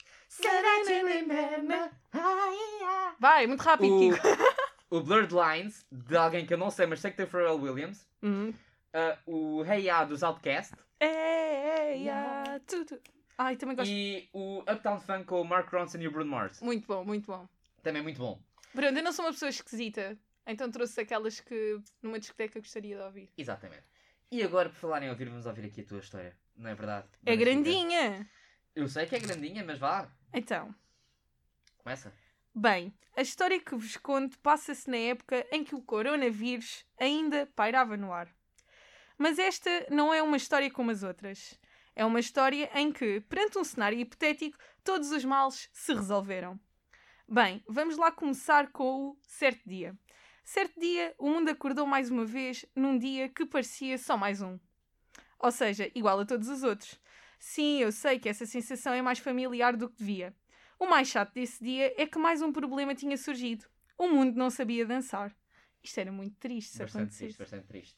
Vai, 3.18 3.46
muito 3.46 3.60
rápido, 3.62 3.94
O, 3.94 3.98
Kiko. 3.98 4.26
o 4.90 5.00
Blurred 5.00 5.34
Lines, 5.34 5.84
de 5.90 6.16
alguém 6.16 6.46
que 6.46 6.54
eu 6.54 6.58
não 6.58 6.70
sei, 6.70 6.86
mas 6.86 7.00
sei 7.00 7.10
que 7.10 7.16
tem 7.16 7.26
Pharrell 7.26 7.60
Williams. 7.60 8.08
Uhum. 8.22 8.54
Ah, 8.92 9.18
o 9.26 9.64
Hey 9.64 9.84
Ya 9.84 10.04
dos 10.04 10.22
Outcast. 10.22 10.74
Ei, 11.00 12.08
ai, 12.08 12.60
tudo. 12.66 13.00
Ai, 13.36 13.56
também 13.56 13.74
gosto. 13.74 13.90
E 13.90 14.28
o 14.32 14.60
Uptown 14.60 15.00
Funk 15.00 15.24
com 15.24 15.40
o 15.40 15.44
Mark 15.44 15.72
Ronson 15.72 15.98
e 15.98 16.08
o 16.08 16.10
Bruno 16.10 16.30
Mars. 16.30 16.60
Muito 16.60 16.86
bom, 16.86 17.04
muito 17.04 17.26
bom. 17.26 17.48
Também 17.82 18.02
muito 18.02 18.18
bom. 18.18 18.38
Pronto, 18.74 18.96
eu 18.96 19.02
não 19.02 19.12
sou 19.12 19.24
uma 19.24 19.32
pessoa 19.32 19.48
esquisita, 19.48 20.16
então 20.46 20.70
trouxe 20.70 21.00
aquelas 21.00 21.40
que 21.40 21.80
numa 22.02 22.18
discoteca 22.18 22.60
gostaria 22.60 22.96
de 22.96 23.02
ouvir. 23.02 23.28
Exatamente. 23.36 23.82
E 24.30 24.42
agora, 24.44 24.68
por 24.68 24.76
falar 24.76 25.02
em 25.02 25.10
ouvir, 25.10 25.28
vamos 25.28 25.44
ouvir 25.44 25.64
aqui 25.66 25.80
a 25.80 25.84
tua 25.84 25.98
história. 25.98 26.36
Não 26.56 26.70
é 26.70 26.74
verdade? 26.74 27.08
É 27.26 27.34
grandinha! 27.34 28.30
Eu 28.74 28.86
sei 28.88 29.04
que 29.06 29.16
é 29.16 29.18
grandinha, 29.18 29.64
mas 29.64 29.78
vá. 29.78 30.08
Então, 30.32 30.72
Começa. 31.78 32.12
bem, 32.54 32.94
a 33.16 33.22
história 33.22 33.58
que 33.58 33.74
vos 33.74 33.96
conto 33.96 34.38
passa-se 34.38 34.88
na 34.88 34.96
época 34.96 35.44
em 35.50 35.64
que 35.64 35.74
o 35.74 35.82
coronavírus 35.82 36.84
ainda 36.96 37.46
pairava 37.56 37.96
no 37.96 38.12
ar. 38.12 38.28
Mas 39.18 39.36
esta 39.38 39.86
não 39.90 40.14
é 40.14 40.22
uma 40.22 40.36
história 40.36 40.70
como 40.70 40.92
as 40.92 41.02
outras. 41.02 41.58
É 41.96 42.04
uma 42.04 42.20
história 42.20 42.70
em 42.74 42.92
que, 42.92 43.20
perante 43.22 43.58
um 43.58 43.64
cenário 43.64 43.98
hipotético, 43.98 44.56
todos 44.84 45.10
os 45.10 45.24
males 45.24 45.68
se 45.72 45.92
resolveram. 45.92 46.58
Bem, 47.28 47.62
vamos 47.68 47.96
lá 47.96 48.12
começar 48.12 48.70
com 48.70 49.10
o 49.10 49.18
certo 49.22 49.68
dia. 49.68 49.94
Certo 50.52 50.80
dia, 50.80 51.14
o 51.16 51.30
mundo 51.30 51.48
acordou 51.48 51.86
mais 51.86 52.10
uma 52.10 52.24
vez 52.24 52.66
num 52.74 52.98
dia 52.98 53.28
que 53.28 53.46
parecia 53.46 53.96
só 53.96 54.16
mais 54.16 54.42
um. 54.42 54.58
Ou 55.38 55.52
seja, 55.52 55.88
igual 55.94 56.18
a 56.18 56.26
todos 56.26 56.48
os 56.48 56.64
outros. 56.64 57.00
Sim, 57.38 57.78
eu 57.78 57.92
sei 57.92 58.18
que 58.18 58.28
essa 58.28 58.44
sensação 58.44 58.92
é 58.92 59.00
mais 59.00 59.20
familiar 59.20 59.76
do 59.76 59.88
que 59.88 59.98
devia. 59.98 60.34
O 60.76 60.86
mais 60.86 61.06
chato 61.06 61.34
desse 61.34 61.62
dia 61.62 61.94
é 61.96 62.04
que 62.04 62.18
mais 62.18 62.42
um 62.42 62.50
problema 62.50 62.96
tinha 62.96 63.16
surgido. 63.16 63.64
O 63.96 64.08
mundo 64.08 64.36
não 64.36 64.50
sabia 64.50 64.84
dançar. 64.84 65.32
Isto 65.84 66.00
era 66.00 66.10
muito 66.10 66.34
triste 66.34 66.72
se 66.72 66.78
Bastante 66.78 67.02
acontecesse. 67.02 67.22
triste, 67.22 67.38
bastante 67.38 67.66
triste. 67.68 67.96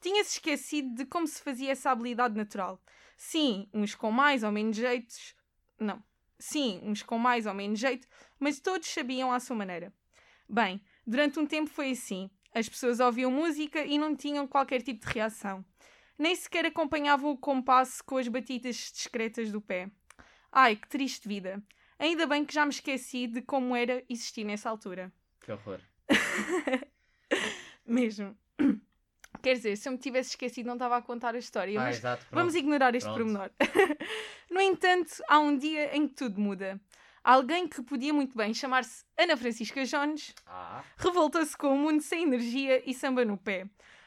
Tinha-se 0.00 0.34
esquecido 0.34 0.94
de 0.94 1.06
como 1.06 1.26
se 1.26 1.42
fazia 1.42 1.72
essa 1.72 1.90
habilidade 1.90 2.36
natural. 2.36 2.80
Sim, 3.16 3.68
uns 3.74 3.96
com 3.96 4.12
mais 4.12 4.44
ou 4.44 4.52
menos 4.52 4.76
jeitos. 4.76 5.34
Não. 5.76 6.00
Sim, 6.38 6.80
uns 6.84 7.02
com 7.02 7.18
mais 7.18 7.46
ou 7.46 7.52
menos 7.52 7.80
jeito, 7.80 8.06
mas 8.38 8.60
todos 8.60 8.86
sabiam 8.86 9.32
à 9.32 9.40
sua 9.40 9.56
maneira. 9.56 9.92
Bem, 10.48 10.80
durante 11.08 11.40
um 11.40 11.46
tempo 11.46 11.70
foi 11.70 11.92
assim. 11.92 12.30
As 12.54 12.68
pessoas 12.68 13.00
ouviam 13.00 13.30
música 13.30 13.84
e 13.84 13.98
não 13.98 14.14
tinham 14.14 14.46
qualquer 14.46 14.82
tipo 14.82 15.06
de 15.06 15.12
reação. 15.12 15.64
Nem 16.18 16.34
sequer 16.34 16.66
acompanhavam 16.66 17.30
o 17.30 17.38
compasso 17.38 18.02
com 18.04 18.16
as 18.16 18.28
batidas 18.28 18.76
discretas 18.76 19.50
do 19.50 19.60
pé. 19.60 19.90
Ai, 20.52 20.76
que 20.76 20.88
triste 20.88 21.28
vida. 21.28 21.62
Ainda 21.98 22.26
bem 22.26 22.44
que 22.44 22.52
já 22.52 22.64
me 22.64 22.72
esqueci 22.72 23.26
de 23.26 23.40
como 23.42 23.74
era 23.74 24.04
existir 24.08 24.44
nessa 24.44 24.68
altura. 24.68 25.12
Que 25.40 25.52
horror. 25.52 25.80
Mesmo. 27.86 28.36
Quer 29.42 29.54
dizer, 29.54 29.76
se 29.76 29.88
eu 29.88 29.92
me 29.92 29.98
tivesse 29.98 30.30
esquecido, 30.30 30.66
não 30.66 30.74
estava 30.74 30.96
a 30.96 31.02
contar 31.02 31.34
a 31.34 31.38
história. 31.38 31.78
Ah, 31.78 31.84
mas 31.84 31.98
exato, 31.98 32.26
vamos 32.32 32.54
ignorar 32.54 32.94
este 32.94 33.06
pronto. 33.06 33.18
pormenor. 33.18 33.50
no 34.50 34.60
entanto, 34.60 35.22
há 35.28 35.38
um 35.38 35.56
dia 35.56 35.96
em 35.96 36.08
que 36.08 36.14
tudo 36.14 36.40
muda. 36.40 36.80
Alguém 37.22 37.68
que 37.68 37.82
podia 37.82 38.12
muito 38.12 38.36
bem 38.36 38.54
chamar-se 38.54 39.04
Ana 39.16 39.36
Francisca 39.36 39.84
Jones 39.84 40.34
Ah, 40.46 40.82
revoltou-se 40.96 41.56
com 41.56 41.74
o 41.74 41.78
mundo 41.78 42.02
sem 42.02 42.22
energia 42.24 42.82
e 42.88 42.94
samba 42.94 43.24
no 43.24 43.36
pé. 43.36 43.66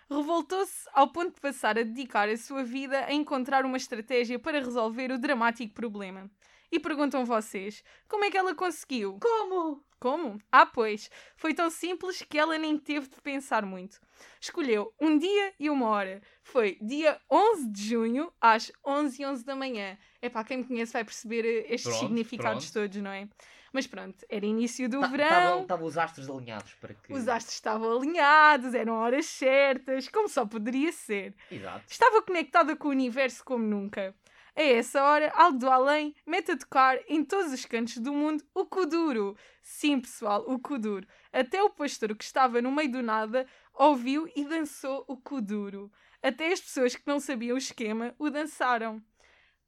Revoltou-se 0.10 0.90
ao 0.94 1.08
ponto 1.10 1.36
de 1.36 1.42
passar 1.42 1.78
a 1.80 1.84
dedicar 1.84 2.28
a 2.28 2.36
sua 2.36 2.64
vida 2.64 3.06
a 3.06 3.14
encontrar 3.14 3.64
uma 3.66 3.78
estratégia 3.78 4.38
para 4.38 4.60
resolver 4.60 5.12
o 5.12 5.18
dramático 5.18 5.74
problema. 5.74 6.30
E 6.72 6.80
perguntam 6.80 7.26
vocês, 7.26 7.84
como 8.08 8.24
é 8.24 8.32
que 8.32 8.38
ela 8.38 8.56
conseguiu? 8.56 9.20
Como? 9.22 9.84
Como? 10.00 10.40
Ah, 10.52 10.66
pois, 10.66 11.12
foi 11.36 11.54
tão 11.54 11.70
simples 11.70 12.24
que 12.28 12.40
ela 12.40 12.58
nem 12.58 12.76
teve 12.78 13.08
de 13.08 13.22
pensar 13.22 13.64
muito. 13.66 14.00
Escolheu 14.40 14.92
um 15.00 15.16
dia 15.18 15.54
e 15.60 15.70
uma 15.70 15.88
hora. 15.90 16.22
Foi 16.42 16.78
dia 16.82 17.20
11 17.30 17.70
de 17.70 17.90
junho, 17.90 18.34
às 18.42 18.72
11 18.86 19.22
e 19.22 19.26
11 19.26 19.46
da 19.46 19.56
manhã. 19.56 19.96
É 20.22 20.28
para 20.30 20.44
quem 20.44 20.58
me 20.58 20.64
conhece 20.64 20.94
vai 20.94 21.04
perceber 21.04 21.46
eh, 21.46 21.66
estes 21.74 21.84
Pronto, 21.92 22.00
significados 22.00 22.72
pronto. 22.72 22.88
todos, 22.90 23.02
não 23.04 23.12
é? 23.12 23.28
Mas 23.74 23.86
pronto, 23.88 24.26
era 24.28 24.46
início 24.46 24.90
do 24.90 25.00
Ta- 25.02 25.08
verão. 25.08 25.28
Estavam 25.38 25.62
estavam 25.62 25.86
os 25.86 25.98
astros 25.98 26.30
alinhados 26.30 26.74
para 26.76 26.94
que. 26.96 27.14
Os 27.14 27.28
astros 27.28 27.54
estavam 27.56 27.96
alinhados, 27.98 28.74
eram 28.74 28.94
horas 28.96 29.28
certas, 29.28 30.08
como 30.10 30.28
só 30.28 30.46
poderia 30.48 30.92
ser. 30.92 31.36
Exato. 31.50 31.86
Estava 31.88 32.22
conectada 32.24 32.76
com 32.76 32.88
o 32.88 32.92
universo 32.92 33.44
como 33.46 33.64
nunca. 33.64 34.16
A 34.56 34.62
essa 34.62 35.02
hora, 35.02 35.32
algo 35.34 35.58
do 35.58 35.70
além 35.70 36.14
mete 36.26 36.52
a 36.52 36.58
tocar 36.58 37.00
em 37.08 37.24
todos 37.24 37.54
os 37.54 37.66
cantos 37.66 37.98
do 37.98 38.12
mundo 38.12 38.44
o 38.54 38.66
Kuduro. 38.66 39.38
Sim, 39.62 40.02
pessoal, 40.02 40.44
o 40.46 40.60
Kuduro. 40.60 41.08
Até 41.32 41.64
o 41.64 41.70
pastor 41.70 42.14
que 42.16 42.24
estava 42.24 42.62
no 42.62 42.72
meio 42.72 42.92
do 42.92 43.02
nada 43.02 43.48
ouviu 43.74 44.30
e 44.36 44.44
dançou 44.44 45.06
o 45.08 45.16
Kuduro. 45.16 45.90
Até 46.22 46.52
as 46.52 46.60
pessoas 46.60 46.96
que 46.96 47.08
não 47.08 47.20
sabiam 47.20 47.56
o 47.56 47.58
esquema 47.58 48.14
o 48.20 48.30
dançaram. 48.30 49.02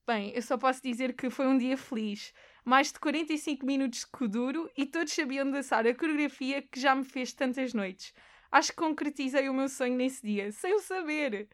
Bem, 0.06 0.34
eu 0.36 0.42
só 0.42 0.58
posso 0.58 0.84
dizer 0.84 1.14
que 1.14 1.30
foi 1.30 1.48
um 1.48 1.58
dia 1.58 1.78
feliz. 1.78 2.34
Mais 2.66 2.92
de 2.92 3.00
45 3.00 3.66
minutos 3.66 4.00
de 4.00 4.08
Kuduro 4.08 4.70
e 4.76 4.86
todos 4.86 5.14
sabiam 5.14 5.50
dançar 5.50 5.88
a 5.88 5.96
coreografia 5.96 6.62
que 6.62 6.78
já 6.78 6.94
me 6.94 7.06
fez 7.06 7.32
tantas 7.32 7.74
noites. 7.74 8.14
Acho 8.52 8.72
que 8.72 8.78
concretizei 8.78 9.48
o 9.48 9.54
meu 9.54 9.70
sonho 9.70 9.96
nesse 9.96 10.22
dia, 10.26 10.52
sem 10.52 10.76
o 10.76 10.80
saber. 10.80 11.48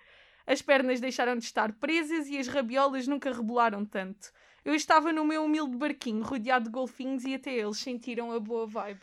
As 0.50 0.64
pernas 0.64 1.00
deixaram 1.00 1.38
de 1.38 1.44
estar 1.44 1.72
presas 1.74 2.28
e 2.28 2.36
as 2.40 2.48
rabiolas 2.48 3.06
nunca 3.06 3.32
rebolaram 3.32 3.86
tanto. 3.86 4.32
Eu 4.66 4.74
estava 4.74 5.14
no 5.14 5.24
meu 5.24 5.46
humilde 5.46 5.78
barquinho, 5.78 6.24
rodeado 6.24 6.66
de 6.66 6.72
golfinhos, 6.72 7.24
e 7.24 7.36
até 7.36 7.54
eles 7.54 7.78
sentiram 7.78 8.32
a 8.32 8.40
boa 8.40 8.66
vibe. 8.66 9.00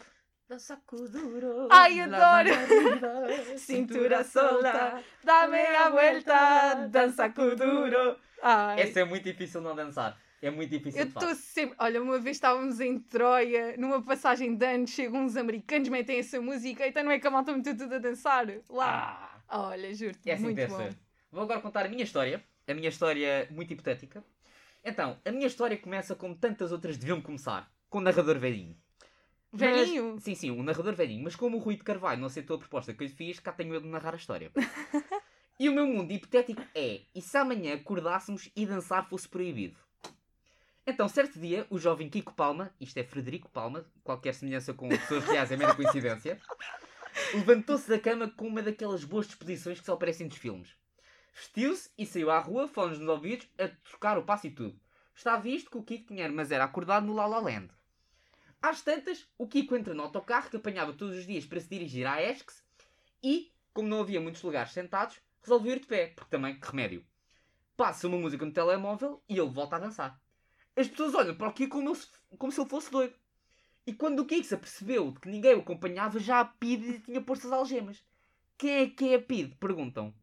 Dança 0.48 0.76
Kuduro. 0.84 1.68
Ai, 1.70 2.00
adoro! 2.00 2.52
arriba, 2.52 3.28
Cintura 3.58 4.24
solta, 4.24 5.00
dá 5.22 5.46
meia 5.46 5.88
vuelta, 5.88 6.88
dança 6.90 7.30
Kuduro. 7.30 8.18
Ai. 8.42 8.80
Essa 8.80 9.00
é 9.00 9.04
muito 9.04 9.22
difícil 9.22 9.60
não 9.60 9.76
dançar. 9.76 10.18
É 10.42 10.50
muito 10.50 10.70
difícil 10.70 11.00
Eu 11.00 11.06
estou 11.06 11.32
sempre. 11.36 11.76
Olha, 11.78 12.02
uma 12.02 12.18
vez 12.18 12.38
estávamos 12.38 12.80
em 12.80 12.98
Troia, 12.98 13.76
numa 13.78 14.02
passagem 14.02 14.56
de 14.56 14.66
anos, 14.66 14.90
chegam 14.90 15.24
uns 15.24 15.36
americanos, 15.36 15.88
metem 15.90 16.18
essa 16.18 16.40
música, 16.40 16.88
então 16.88 17.04
não 17.04 17.12
é 17.12 17.20
que 17.20 17.26
a 17.28 17.30
malta 17.30 17.52
meteu 17.52 17.76
tudo 17.76 17.94
a 17.94 17.98
dançar 17.98 18.48
lá. 18.68 19.40
Olha, 19.48 19.94
juro-te, 19.94 20.28
É 20.28 20.34
assim 20.34 20.42
muito 20.42 20.66
bom. 20.66 20.76
ser. 20.76 21.05
Vou 21.30 21.42
agora 21.42 21.60
contar 21.60 21.86
a 21.86 21.88
minha 21.88 22.04
história. 22.04 22.42
A 22.66 22.74
minha 22.74 22.88
história 22.88 23.46
muito 23.50 23.72
hipotética. 23.72 24.24
Então, 24.84 25.18
a 25.24 25.30
minha 25.30 25.46
história 25.46 25.76
começa 25.76 26.14
como 26.14 26.34
tantas 26.34 26.72
outras 26.72 26.96
deviam 26.96 27.20
começar. 27.20 27.70
Com 27.88 27.98
o 27.98 28.00
narrador 28.00 28.38
velhinho. 28.38 28.76
Mas- 29.52 29.60
Velhinho? 29.60 30.18
sim, 30.20 30.34
sim, 30.34 30.50
um 30.50 30.62
narrador 30.62 30.94
velhinho. 30.94 31.22
Mas 31.24 31.36
como 31.36 31.56
o 31.56 31.60
Rui 31.60 31.76
de 31.76 31.82
Carvalho 31.84 32.20
não 32.20 32.26
aceitou 32.26 32.56
a 32.56 32.58
proposta 32.58 32.92
que 32.92 33.02
eu 33.02 33.06
lhe 33.06 33.12
fiz, 33.12 33.38
cá 33.40 33.52
tenho 33.52 33.74
eu 33.74 33.80
de 33.80 33.88
narrar 33.88 34.14
a 34.14 34.16
história. 34.16 34.50
e 35.58 35.68
o 35.68 35.72
meu 35.72 35.86
mundo 35.86 36.12
hipotético 36.12 36.62
é: 36.74 37.00
e 37.14 37.20
se 37.20 37.36
amanhã 37.36 37.74
acordássemos 37.74 38.50
e 38.54 38.66
dançar 38.66 39.08
fosse 39.08 39.28
proibido? 39.28 39.76
Então, 40.86 41.08
certo 41.08 41.40
dia, 41.40 41.66
o 41.68 41.78
jovem 41.78 42.08
Kiko 42.08 42.32
Palma, 42.32 42.70
isto 42.80 42.96
é 42.96 43.02
Frederico 43.02 43.48
Palma, 43.48 43.84
qualquer 44.04 44.32
semelhança 44.34 44.72
com 44.72 44.88
pessoas 44.88 45.24
reais 45.24 45.50
é 45.50 45.56
mera 45.56 45.74
coincidência, 45.74 46.40
levantou-se 47.34 47.88
da 47.88 47.98
cama 47.98 48.28
com 48.28 48.46
uma 48.46 48.62
daquelas 48.62 49.02
boas 49.02 49.26
disposições 49.26 49.80
que 49.80 49.86
só 49.86 49.94
aparecem 49.94 50.28
nos 50.28 50.36
filmes. 50.36 50.76
Vestiu-se 51.38 51.90
e 51.98 52.06
saiu 52.06 52.30
à 52.30 52.38
rua, 52.38 52.66
fones 52.66 52.98
nos 52.98 53.10
ouvidos, 53.10 53.46
a 53.58 53.68
tocar 53.90 54.16
o 54.16 54.22
passo 54.24 54.46
e 54.46 54.50
tudo. 54.50 54.80
Está 55.14 55.36
visto 55.36 55.70
que 55.70 55.76
o 55.76 55.82
Kiko 55.82 56.06
tinha 56.06 56.30
mas 56.30 56.50
era 56.50 56.64
acordado 56.64 57.04
no 57.04 57.12
La 57.12 57.26
La 57.26 57.38
Land. 57.40 57.68
Às 58.62 58.80
tantas, 58.80 59.28
o 59.36 59.46
Kiko 59.46 59.76
entra 59.76 59.92
no 59.92 60.02
autocarro 60.02 60.48
que 60.48 60.56
apanhava 60.56 60.94
todos 60.94 61.14
os 61.14 61.26
dias 61.26 61.44
para 61.44 61.60
se 61.60 61.68
dirigir 61.68 62.06
à 62.06 62.22
Esques 62.22 62.64
e, 63.22 63.52
como 63.74 63.86
não 63.86 64.00
havia 64.00 64.18
muitos 64.18 64.42
lugares 64.42 64.72
sentados, 64.72 65.20
resolveu 65.42 65.74
ir 65.74 65.80
de 65.80 65.86
pé, 65.86 66.06
porque 66.16 66.30
também, 66.30 66.58
que 66.58 66.66
remédio. 66.66 67.04
Passa 67.76 68.08
uma 68.08 68.16
música 68.16 68.46
no 68.46 68.52
telemóvel 68.52 69.22
e 69.28 69.38
ele 69.38 69.50
volta 69.50 69.76
a 69.76 69.80
dançar. 69.80 70.18
As 70.74 70.88
pessoas 70.88 71.14
olham 71.14 71.34
para 71.36 71.48
o 71.48 71.52
Kiko 71.52 71.76
como, 71.78 71.94
se- 71.94 72.08
como 72.38 72.50
se 72.50 72.58
ele 72.58 72.70
fosse 72.70 72.90
doido. 72.90 73.14
E 73.86 73.92
quando 73.92 74.20
o 74.20 74.24
Kiko 74.26 74.42
se 74.44 74.54
apercebeu 74.54 75.10
de 75.12 75.20
que 75.20 75.28
ninguém 75.28 75.54
o 75.54 75.60
acompanhava, 75.60 76.18
já 76.18 76.40
a 76.40 76.46
PID 76.46 77.00
tinha 77.00 77.20
posto 77.20 77.46
as 77.46 77.52
algemas. 77.52 78.02
Quem 78.56 78.70
é 78.70 78.88
que 78.88 79.10
é 79.10 79.16
a 79.16 79.20
PID? 79.22 79.54
Perguntam. 79.56 80.14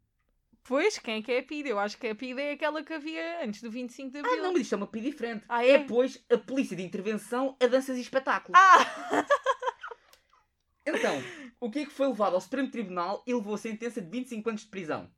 Pois, 0.63 0.97
quem 0.97 1.15
é 1.17 1.21
que 1.21 1.31
é 1.31 1.39
a 1.39 1.43
PID? 1.43 1.69
Eu 1.69 1.79
acho 1.79 1.97
que 1.97 2.07
a 2.07 2.15
PID 2.15 2.39
é 2.39 2.51
aquela 2.53 2.83
que 2.83 2.93
havia 2.93 3.43
antes 3.43 3.61
do 3.61 3.69
25 3.69 4.11
de 4.11 4.19
Abril. 4.19 4.33
Ah, 4.33 4.43
não, 4.43 4.53
mas 4.53 4.61
isto 4.61 4.73
é 4.73 4.77
uma 4.77 4.87
PID 4.87 5.11
diferente. 5.11 5.43
Ah, 5.49 5.65
é? 5.65 5.79
pois, 5.79 6.23
a 6.31 6.37
Polícia 6.37 6.75
de 6.75 6.83
Intervenção 6.83 7.57
a 7.61 7.67
Danças 7.67 7.97
e 7.97 8.01
Espetáculos. 8.01 8.59
Ah! 8.59 9.25
Então, 10.85 11.15
o 11.61 11.71
Kiko 11.71 11.91
foi 11.91 12.07
levado 12.07 12.33
ao 12.33 12.41
Supremo 12.41 12.69
Tribunal 12.69 13.23
e 13.25 13.33
levou 13.33 13.55
a 13.55 13.57
sentença 13.57 14.01
de 14.01 14.09
25 14.09 14.49
anos 14.49 14.61
de 14.63 14.67
prisão. 14.67 15.09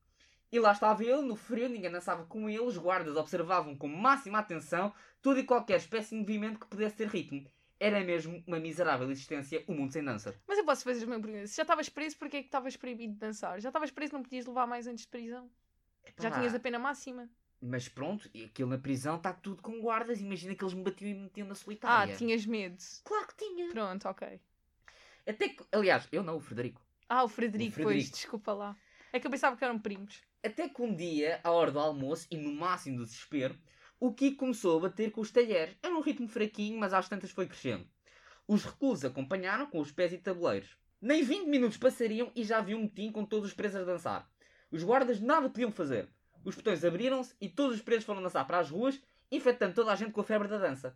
E 0.52 0.60
lá 0.60 0.72
estava 0.72 1.04
ele, 1.04 1.24
no 1.24 1.36
frio, 1.36 1.68
ninguém 1.68 1.92
dançava 1.92 2.24
com 2.26 2.48
ele, 2.48 2.60
os 2.60 2.78
guardas 2.78 3.18
observavam 3.18 3.76
com 3.76 3.88
máxima 3.88 4.38
atenção 4.38 4.94
tudo 5.22 5.40
e 5.40 5.44
qualquer 5.44 5.78
espécie 5.78 6.12
de 6.12 6.18
movimento 6.18 6.60
que 6.60 6.68
pudesse 6.68 6.96
ter 6.96 7.08
ritmo. 7.08 7.50
Era 7.80 8.02
mesmo 8.04 8.42
uma 8.48 8.60
miserável 8.60 9.10
existência, 9.12 9.64
o 9.68 9.74
mundo 9.74 9.92
sem 9.92 10.04
dança. 10.04 10.34
Mas 10.48 10.58
eu 10.58 10.66
posso 10.66 10.84
fazer 10.84 11.06
uma 11.06 11.20
pergunta. 11.20 11.46
Se 11.48 11.58
já 11.58 11.64
estavas 11.64 11.90
preso, 11.90 12.18
porquê 12.18 12.38
é 12.38 12.42
que 12.42 12.48
estavas 12.48 12.78
proibido 12.78 13.14
de 13.14 13.20
dançar? 13.20 13.60
Já 13.60 13.70
estavas 13.70 13.92
preso, 13.92 14.14
não 14.14 14.24
podias 14.24 14.46
levar 14.46 14.66
mais 14.66 14.88
anos 14.88 15.02
de 15.02 15.08
prisão? 15.08 15.50
Já 16.20 16.32
tinhas 16.32 16.56
a 16.56 16.60
pena 16.60 16.80
máxima? 16.80 17.30
Mas 17.62 17.90
pronto, 17.90 18.30
e 18.34 18.46
aquilo 18.46 18.70
na 18.70 18.78
prisão 18.78 19.18
está 19.18 19.34
tudo 19.34 19.62
com 19.62 19.82
guardas. 19.82 20.22
Imagina 20.22 20.56
que 20.56 20.64
eles 20.64 20.74
me 20.74 20.84
batiam 20.84 21.10
e 21.10 21.14
me 21.16 21.22
metiam 21.24 21.48
na 21.48 21.54
Ah, 21.54 21.56
solitária. 21.56 22.16
tinhas 22.16 22.46
medo. 22.46 22.78
Claro 23.04 23.28
que 23.28 23.36
tinha. 23.38 23.70
Pronto, 23.72 24.08
ok. 24.08 24.40
Até 25.28 25.50
que, 25.50 25.66
aliás, 25.72 26.08
eu 26.12 26.24
não, 26.24 26.38
o 26.38 26.40
Frederico. 26.40 26.82
Ah, 27.10 27.24
o 27.24 27.28
Frederico, 27.28 27.72
O 27.72 27.74
Frederico. 27.74 28.06
pois, 28.10 28.12
desculpa 28.12 28.54
lá. 28.54 28.76
É 29.12 29.20
que 29.20 29.26
eu 29.28 29.32
pensava 29.32 29.58
que 29.58 29.64
eram 29.64 29.80
primos. 29.80 30.22
Até 30.44 30.70
que 30.70 30.82
um 30.82 30.96
dia, 30.96 31.40
à 31.44 31.52
hora 31.52 31.72
do 31.72 31.80
almoço 31.80 32.28
e 32.30 32.38
no 32.38 32.54
máximo 32.54 32.98
do 32.98 33.06
desespero, 33.06 33.58
o 34.00 34.14
Kiko 34.14 34.38
começou 34.38 34.78
a 34.78 34.82
bater 34.82 35.12
com 35.12 35.22
os 35.22 35.32
talheres. 35.32 35.76
Era 35.82 35.96
um 35.96 36.02
ritmo 36.02 36.28
fraquinho, 36.28 36.78
mas 36.78 36.94
às 36.94 37.08
tantas 37.08 37.32
foi 37.32 37.48
crescendo. 37.48 37.88
Os 38.48 38.64
reclusos 38.64 39.06
acompanharam 39.06 39.66
com 39.68 39.80
os 39.80 39.92
pés 39.92 40.14
e 40.14 40.18
tabuleiros. 40.18 40.78
Nem 41.02 41.24
20 41.24 41.48
minutos 41.48 41.78
passariam 41.78 42.32
e 42.36 42.44
já 42.44 42.58
havia 42.58 42.78
um 42.78 42.84
motim 42.84 43.12
com 43.12 43.26
todos 43.26 43.50
os 43.50 43.54
presos 43.54 43.82
a 43.82 43.86
dançar. 43.86 44.30
Os 44.72 44.84
guardas 44.84 45.20
nada 45.20 45.50
podiam 45.50 45.72
fazer. 45.72 46.10
Os 46.44 46.56
portões 46.56 46.84
abriram-se 46.84 47.36
e 47.40 47.50
todos 47.50 47.78
os 47.78 47.82
presos 47.82 48.06
foram 48.06 48.22
dançar 48.22 48.46
para 48.46 48.60
as 48.60 48.70
ruas, 48.70 49.02
infectando 49.32 49.74
toda 49.74 49.92
a 49.92 49.96
gente 49.96 50.12
com 50.12 50.22
a 50.22 50.24
febre 50.24 50.48
da 50.48 50.58
dança. 50.58 50.96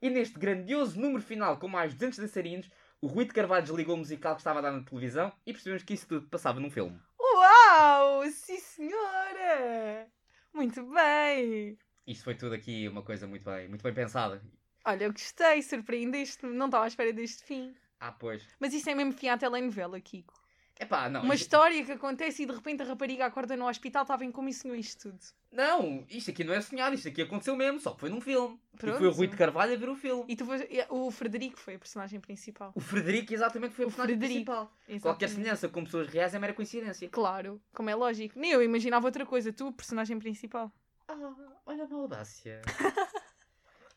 E 0.00 0.08
neste 0.08 0.38
grandioso 0.38 1.00
número 1.00 1.22
final 1.22 1.58
com 1.58 1.66
mais 1.66 1.94
200 1.94 2.18
dançarinos, 2.18 2.70
o 3.00 3.06
Rui 3.06 3.24
de 3.24 3.32
Carvalho 3.32 3.64
desligou 3.64 3.94
o 3.94 3.98
musical 3.98 4.34
que 4.34 4.40
estava 4.40 4.60
a 4.60 4.62
dar 4.62 4.72
na 4.72 4.84
televisão 4.84 5.32
e 5.46 5.52
percebemos 5.52 5.82
que 5.82 5.94
isso 5.94 6.06
tudo 6.06 6.28
passava 6.28 6.60
num 6.60 6.70
filme. 6.70 7.00
Uau! 7.18 8.24
Sim, 8.30 8.58
senhora! 8.58 10.08
Muito 10.52 10.82
bem! 10.84 11.78
Isto 12.08 12.24
foi 12.24 12.34
tudo 12.34 12.54
aqui 12.54 12.88
uma 12.88 13.02
coisa 13.02 13.26
muito 13.26 13.44
bem, 13.44 13.68
muito 13.68 13.82
bem 13.82 13.92
pensada. 13.92 14.42
Olha, 14.84 15.04
eu 15.04 15.12
gostei, 15.12 15.60
surpreendeste-me. 15.62 16.52
Não 16.54 16.66
estava 16.66 16.84
à 16.84 16.88
espera 16.88 17.12
deste 17.12 17.44
fim. 17.44 17.74
Ah, 18.00 18.12
pois. 18.12 18.42
Mas 18.58 18.72
isso 18.72 18.88
é 18.88 18.94
mesmo 18.94 19.12
fim 19.12 19.28
à 19.28 19.36
telenovela, 19.36 20.00
Kiko. 20.00 20.32
Epá, 20.80 21.08
não. 21.10 21.22
Uma 21.22 21.34
isto- 21.34 21.42
história 21.42 21.84
que 21.84 21.90
acontece 21.92 22.44
e 22.44 22.46
de 22.46 22.52
repente 22.52 22.82
a 22.82 22.86
rapariga 22.86 23.26
acorda 23.26 23.56
no 23.56 23.66
hospital, 23.68 24.02
está 24.02 24.16
bem 24.16 24.30
como 24.30 24.48
e 24.48 24.54
sonhou 24.54 24.76
isto 24.76 25.10
tudo. 25.10 25.18
Não, 25.50 26.06
isto 26.08 26.30
aqui 26.30 26.44
não 26.44 26.54
é 26.54 26.60
sonhado, 26.60 26.94
isto 26.94 27.08
aqui 27.08 27.20
aconteceu 27.22 27.56
mesmo, 27.56 27.80
só 27.80 27.90
que 27.92 28.00
foi 28.00 28.08
num 28.08 28.20
filme. 28.20 28.58
Pronto. 28.78 28.94
E 28.94 28.98
foi 28.98 29.08
o 29.08 29.10
Rui 29.10 29.26
de 29.26 29.36
Carvalho 29.36 29.74
a 29.74 29.76
ver 29.76 29.88
o 29.88 29.96
filme. 29.96 30.24
E 30.28 30.36
tu 30.36 30.46
foste- 30.46 30.68
o 30.88 31.10
Frederico 31.10 31.58
foi 31.58 31.74
a 31.74 31.78
personagem 31.80 32.20
principal. 32.20 32.70
O 32.76 32.80
Frederico 32.80 33.34
exatamente 33.34 33.74
foi 33.74 33.84
o, 33.86 33.88
O 33.88 33.90
personagem 33.90 34.16
Frederico, 34.18 34.44
principal. 34.52 34.72
exatamente. 34.82 35.02
Qualquer 35.02 35.28
semelhança 35.28 35.68
com 35.68 35.84
pessoas 35.84 36.06
reais 36.06 36.32
é 36.32 36.38
mera 36.38 36.54
coincidência. 36.54 37.08
Claro, 37.10 37.60
como 37.74 37.90
é 37.90 37.94
lógico. 37.96 38.38
Nem 38.38 38.52
eu 38.52 38.62
imaginava 38.62 39.04
outra 39.06 39.26
coisa. 39.26 39.52
Tu, 39.52 39.72
personagem 39.72 40.16
principal. 40.20 40.72
Ah, 41.08 41.60
olha 41.66 41.84
a 41.84 41.88
maldácia. 41.88 42.60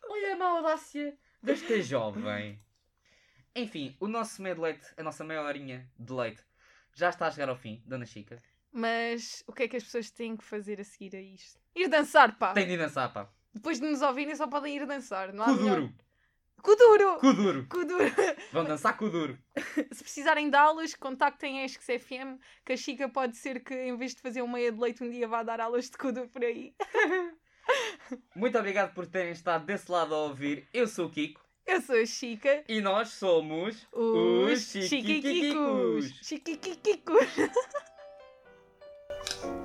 olha 0.09 0.33
a 0.33 0.37
maldácia 0.37 1.17
desta 1.41 1.81
jovem. 1.81 2.59
Enfim, 3.55 3.95
o 3.99 4.07
nosso 4.07 4.41
meio 4.41 4.55
de 4.55 4.61
leite, 4.61 4.87
a 4.97 5.03
nossa 5.03 5.23
meia 5.23 5.41
horinha 5.41 5.89
de 5.99 6.13
leite, 6.13 6.41
já 6.93 7.09
está 7.09 7.27
a 7.27 7.31
chegar 7.31 7.49
ao 7.49 7.55
fim, 7.57 7.83
Dona 7.85 8.05
Chica. 8.05 8.41
Mas 8.71 9.43
o 9.45 9.51
que 9.51 9.63
é 9.63 9.67
que 9.67 9.75
as 9.75 9.83
pessoas 9.83 10.09
têm 10.09 10.37
que 10.37 10.43
fazer 10.43 10.79
a 10.79 10.83
seguir 10.85 11.15
a 11.15 11.21
isto? 11.21 11.59
Ir 11.75 11.89
dançar, 11.89 12.37
pá! 12.37 12.53
Tem 12.53 12.65
de 12.65 12.73
ir 12.73 12.77
dançar, 12.77 13.11
pá. 13.11 13.29
Depois 13.53 13.79
de 13.81 13.85
nos 13.89 14.01
ouvirem, 14.01 14.33
só 14.35 14.47
podem 14.47 14.77
ir 14.77 14.85
dançar. 14.85 15.33
Não 15.33 15.43
há 15.43 15.47
Cu 15.47 15.53
melhor- 15.55 15.89
duro. 16.61 16.61
Cu 16.61 16.75
duro! 16.75 17.19
Cu 17.19 17.33
duro. 17.33 17.65
Cu 17.69 17.85
duro! 17.85 18.03
Vão 18.51 18.63
dançar 18.63 18.97
cu 18.97 19.09
duro. 19.09 19.37
Se 19.91 20.03
precisarem 20.03 20.49
de 20.49 20.55
aulas, 20.55 20.95
contactem 20.95 21.59
a 21.59 21.65
Esques 21.65 21.85
FM, 21.85 22.39
que 22.65 22.73
a 22.73 22.77
Chica 22.77 23.09
pode 23.09 23.37
ser 23.37 23.63
que 23.63 23.73
em 23.73 23.97
vez 23.97 24.13
de 24.13 24.21
fazer 24.21 24.41
uma 24.41 24.53
meia 24.53 24.71
de 24.71 24.79
leite 24.79 25.03
um 25.03 25.09
dia 25.09 25.27
vá 25.27 25.43
dar 25.43 25.59
aulas 25.59 25.89
de 25.89 25.97
cu 25.97 26.11
duro 26.11 26.29
por 26.29 26.43
aí. 26.43 26.73
Muito 28.35 28.57
obrigado 28.57 28.93
por 28.93 29.07
terem 29.07 29.31
estado 29.31 29.65
desse 29.65 29.91
lado 29.91 30.13
a 30.13 30.17
ouvir. 30.23 30.67
Eu 30.73 30.87
sou 30.87 31.07
o 31.07 31.09
Kiko. 31.09 31.41
Eu 31.65 31.79
sou 31.81 31.95
a 31.95 32.05
Chica. 32.05 32.63
E 32.67 32.81
nós 32.81 33.09
somos 33.09 33.87
Os 33.93 34.61
Chiquiquicos. 34.61 36.05
Chiquiquicos. 36.21 37.25
Chiquiquicos. 37.25 37.27